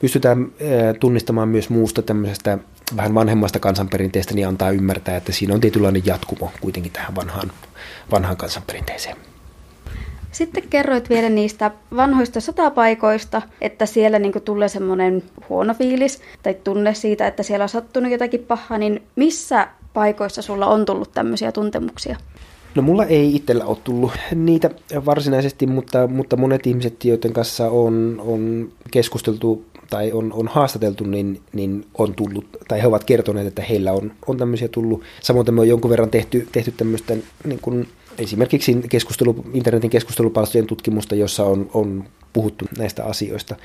pystytään 0.00 0.52
tunnistamaan 1.00 1.48
myös 1.48 1.70
muusta 1.70 2.02
tämmöisestä 2.02 2.58
vähän 2.96 3.14
vanhemmasta 3.14 3.58
kansanperinteestä, 3.58 4.34
niin 4.34 4.48
antaa 4.48 4.70
ymmärtää, 4.70 5.16
että 5.16 5.32
siinä 5.32 5.54
on 5.54 5.60
tietynlainen 5.60 6.02
jatkumo 6.06 6.50
kuitenkin 6.60 6.92
tähän 6.92 7.14
vanhaan, 7.14 7.52
vanhaan 8.10 8.36
kansanperinteeseen. 8.36 9.16
Sitten 10.32 10.62
kerroit 10.70 11.10
vielä 11.10 11.28
niistä 11.28 11.70
vanhoista 11.96 12.40
sotapaikoista, 12.40 13.42
että 13.60 13.86
siellä 13.86 14.18
niin 14.18 14.42
tulee 14.44 14.68
semmoinen 14.68 15.22
huono 15.48 15.74
fiilis 15.74 16.20
tai 16.42 16.54
tunne 16.64 16.94
siitä, 16.94 17.26
että 17.26 17.42
siellä 17.42 17.62
on 17.62 17.68
sattunut 17.68 18.12
jotakin 18.12 18.40
pahaa, 18.40 18.78
niin 18.78 19.02
missä 19.16 19.68
paikoissa 19.98 20.42
sulla 20.42 20.66
on 20.66 20.84
tullut 20.84 21.12
tämmöisiä 21.12 21.52
tuntemuksia? 21.52 22.16
No 22.74 22.82
mulla 22.82 23.04
ei 23.04 23.36
itsellä 23.36 23.64
ole 23.64 23.76
tullut 23.84 24.12
niitä 24.34 24.70
varsinaisesti, 25.06 25.66
mutta, 25.66 26.06
mutta 26.06 26.36
monet 26.36 26.66
ihmiset, 26.66 27.04
joiden 27.04 27.32
kanssa 27.32 27.70
on, 27.70 28.22
on 28.26 28.68
keskusteltu 28.90 29.64
tai 29.90 30.12
on, 30.12 30.32
on 30.32 30.48
haastateltu, 30.48 31.04
niin, 31.04 31.40
niin 31.52 31.86
on 31.98 32.14
tullut, 32.14 32.44
tai 32.68 32.82
he 32.82 32.86
ovat 32.86 33.04
kertoneet, 33.04 33.46
että 33.46 33.62
heillä 33.62 33.92
on, 33.92 34.12
on 34.26 34.36
tämmöisiä 34.36 34.68
tullut. 34.68 35.02
Samoin 35.20 35.54
me 35.54 35.60
on 35.60 35.68
jonkun 35.68 35.90
verran 35.90 36.10
tehty, 36.10 36.48
tehty 36.52 36.72
tämmöistä 36.72 37.16
niin 37.44 37.60
kuin 37.62 37.88
esimerkiksi 38.18 38.76
keskustelu, 38.88 39.44
internetin 39.52 39.90
keskustelupalstojen 39.90 40.66
tutkimusta, 40.66 41.14
jossa 41.14 41.44
on, 41.44 41.70
on 41.74 42.04
puhuttu 42.32 42.64
näistä 42.78 43.04
asioista. 43.04 43.56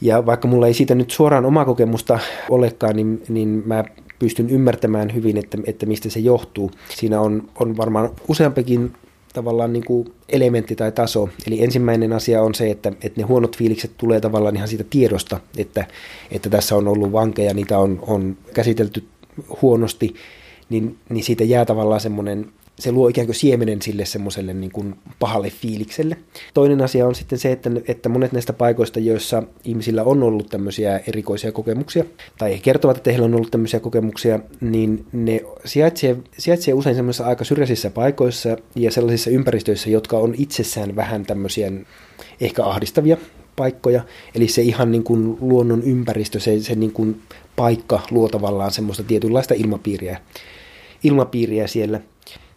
Ja 0.00 0.26
vaikka 0.26 0.48
mulla 0.48 0.66
ei 0.66 0.74
siitä 0.74 0.94
nyt 0.94 1.10
suoraan 1.10 1.46
omaa 1.46 1.64
kokemusta 1.64 2.18
olekaan, 2.50 2.96
niin, 2.96 3.22
niin 3.28 3.62
mä 3.66 3.84
pystyn 4.18 4.50
ymmärtämään 4.50 5.14
hyvin, 5.14 5.36
että, 5.36 5.58
että 5.64 5.86
mistä 5.86 6.10
se 6.10 6.20
johtuu. 6.20 6.70
Siinä 6.96 7.20
on, 7.20 7.48
on 7.60 7.76
varmaan 7.76 8.10
useampikin 8.28 8.92
tavallaan 9.32 9.72
niin 9.72 9.84
kuin 9.84 10.12
elementti 10.28 10.76
tai 10.76 10.92
taso. 10.92 11.28
Eli 11.46 11.64
ensimmäinen 11.64 12.12
asia 12.12 12.42
on 12.42 12.54
se, 12.54 12.70
että, 12.70 12.92
että 13.02 13.20
ne 13.20 13.26
huonot 13.26 13.56
fiilikset 13.56 13.90
tulee 13.96 14.20
tavallaan 14.20 14.56
ihan 14.56 14.68
siitä 14.68 14.84
tiedosta, 14.90 15.40
että, 15.56 15.86
että 16.30 16.50
tässä 16.50 16.76
on 16.76 16.88
ollut 16.88 17.12
vankeja, 17.12 17.54
niitä 17.54 17.78
on, 17.78 17.98
on 18.06 18.36
käsitelty 18.54 19.04
huonosti, 19.62 20.14
niin, 20.70 20.96
niin 21.08 21.24
siitä 21.24 21.44
jää 21.44 21.64
tavallaan 21.64 22.00
semmoinen 22.00 22.46
se 22.78 22.92
luo 22.92 23.08
ikään 23.08 23.26
kuin 23.26 23.34
siemenen 23.34 23.82
sille 23.82 24.04
semmoiselle 24.04 24.54
niin 24.54 24.72
kuin 24.72 24.94
pahalle 25.18 25.50
fiilikselle. 25.50 26.16
Toinen 26.54 26.82
asia 26.82 27.06
on 27.06 27.14
sitten 27.14 27.38
se, 27.38 27.52
että, 27.52 27.70
että 27.88 28.08
monet 28.08 28.32
näistä 28.32 28.52
paikoista, 28.52 29.00
joissa 29.00 29.42
ihmisillä 29.64 30.02
on 30.02 30.22
ollut 30.22 30.48
tämmöisiä 30.50 31.00
erikoisia 31.06 31.52
kokemuksia, 31.52 32.04
tai 32.38 32.52
he 32.52 32.58
kertovat, 32.58 32.96
että 32.96 33.10
heillä 33.10 33.24
on 33.24 33.34
ollut 33.34 33.50
tämmöisiä 33.50 33.80
kokemuksia, 33.80 34.40
niin 34.60 35.06
ne 35.12 35.40
sijaitsee, 35.64 36.16
sijaitsee 36.38 36.74
usein 36.74 36.96
semmoisissa 36.96 37.26
aika 37.26 37.44
syrjäisissä 37.44 37.90
paikoissa 37.90 38.56
ja 38.74 38.90
sellaisissa 38.90 39.30
ympäristöissä, 39.30 39.90
jotka 39.90 40.18
on 40.18 40.34
itsessään 40.38 40.96
vähän 40.96 41.26
tämmöisiä 41.26 41.72
ehkä 42.40 42.64
ahdistavia 42.64 43.16
paikkoja. 43.56 44.02
Eli 44.34 44.48
se 44.48 44.62
ihan 44.62 44.92
niin 44.92 45.04
kuin 45.04 45.38
luonnon 45.40 45.82
ympäristö, 45.82 46.40
se, 46.40 46.60
se 46.60 46.74
niin 46.74 46.92
kuin 46.92 47.22
paikka 47.56 48.00
luo 48.10 48.28
tavallaan 48.28 48.70
semmoista 48.70 49.02
tietynlaista 49.02 49.54
ilmapiiriä, 49.54 50.20
ilmapiiriä 51.02 51.66
siellä– 51.66 52.00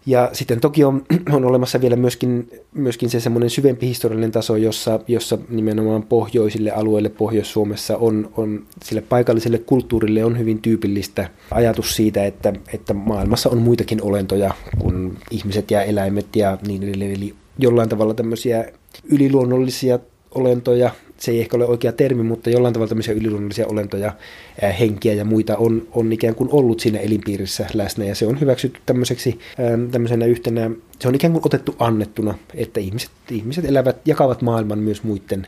ja 0.06 0.30
sitten 0.34 0.60
toki 0.60 0.84
on, 0.84 1.06
on 1.36 1.46
olemassa 1.46 1.82
vielä 1.82 1.96
myöskin, 1.96 2.50
myöskin 2.74 3.10
se 3.10 3.20
semmoinen 3.20 3.50
syvempi 3.50 3.88
historiallinen 3.88 4.32
taso, 4.32 4.56
jossa, 4.56 5.00
jossa 5.08 5.38
nimenomaan 5.50 6.04
pohjoisille 6.04 6.72
alueille 6.72 7.10
Pohjois-Suomessa 7.10 7.98
on, 7.98 8.30
on 8.38 8.64
sille 8.84 9.02
paikalliselle 9.02 9.58
kulttuurille 9.58 10.26
on 10.26 10.40
hyvin 10.40 10.62
tyypillistä 10.62 11.30
ajatus 11.52 11.96
siitä, 11.96 12.26
että, 12.26 12.54
että 12.74 12.94
maailmassa 12.94 13.50
on 13.50 13.58
muitakin 13.58 14.02
olentoja 14.02 14.54
kuin 14.80 15.18
ihmiset 15.32 15.72
ja 15.72 15.84
eläimet 15.84 16.36
ja 16.36 16.58
niin 16.68 16.84
edelleen. 16.84 17.12
Eli 17.12 17.36
jollain 17.60 17.90
tavalla 17.90 18.14
tämmöisiä 18.14 18.66
yliluonnollisia 19.04 20.00
olentoja, 20.36 20.92
se 21.18 21.32
ei 21.32 21.40
ehkä 21.40 21.58
ole 21.58 21.66
oikea 21.66 21.92
termi, 21.92 22.24
mutta 22.24 22.50
jollain 22.50 22.74
tavalla 22.74 22.90
tämmöisiä 22.90 23.14
yliluonnollisia 23.14 23.68
olentoja, 23.68 24.14
ää, 24.62 24.72
henkiä 24.72 25.14
ja 25.14 25.26
muita 25.26 25.58
on, 25.58 25.88
on 25.92 26.14
ikään 26.14 26.36
kuin 26.36 26.50
ollut 26.52 26.80
siinä 26.80 27.00
elinpiirissä 27.00 27.66
läsnä 27.74 28.06
ja 28.06 28.16
se 28.16 28.28
on 28.28 28.40
hyväksytty 28.40 28.80
tämmöiseksi 28.86 29.40
ää, 29.60 29.78
tämmöisenä 29.92 30.26
yhtenä, 30.26 30.72
se 31.00 31.08
on 31.08 31.16
ikään 31.16 31.34
kuin 31.34 31.46
otettu 31.46 31.76
annettuna, 31.80 32.38
että 32.54 32.80
ihmiset, 32.80 33.12
ihmiset 33.32 33.66
elävät, 33.66 33.98
jakavat 34.06 34.42
maailman 34.42 34.80
myös 34.80 35.04
muiden 35.04 35.48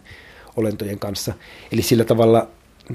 olentojen 0.55 0.99
kanssa. 0.99 1.33
Eli 1.71 1.81
sillä 1.81 2.03
tavalla 2.03 2.47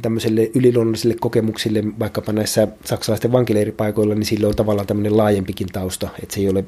tämmöiselle 0.02 0.50
yliluonnollisille 0.54 1.16
kokemuksille, 1.20 1.84
vaikkapa 1.98 2.32
näissä 2.32 2.68
saksalaisten 2.84 3.32
vankileiripaikoilla, 3.32 4.14
niin 4.14 4.24
sillä 4.24 4.48
on 4.48 4.56
tavallaan 4.56 4.86
tämmöinen 4.86 5.16
laajempikin 5.16 5.68
tausta, 5.72 6.08
että 6.22 6.34
se 6.34 6.40
ei 6.40 6.48
ole, 6.48 6.64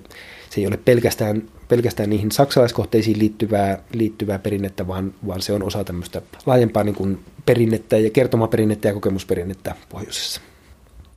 se 0.50 0.60
ei 0.60 0.66
ole 0.66 0.76
pelkästään, 0.76 1.42
pelkästään 1.68 2.10
niihin 2.10 2.32
saksalaiskohteisiin 2.32 3.18
liittyvää, 3.18 3.82
liittyvää 3.92 4.38
perinnettä, 4.38 4.86
vaan, 4.86 5.14
vaan 5.26 5.42
se 5.42 5.52
on 5.52 5.62
osa 5.62 5.84
tämmöistä 5.84 6.22
laajempaa 6.46 6.84
niin 6.84 6.94
kuin 6.94 7.18
perinnettä 7.46 7.98
ja 7.98 8.10
kertomaperinnettä 8.10 8.88
ja 8.88 8.94
kokemusperinnettä 8.94 9.74
pohjoisessa. 9.88 10.40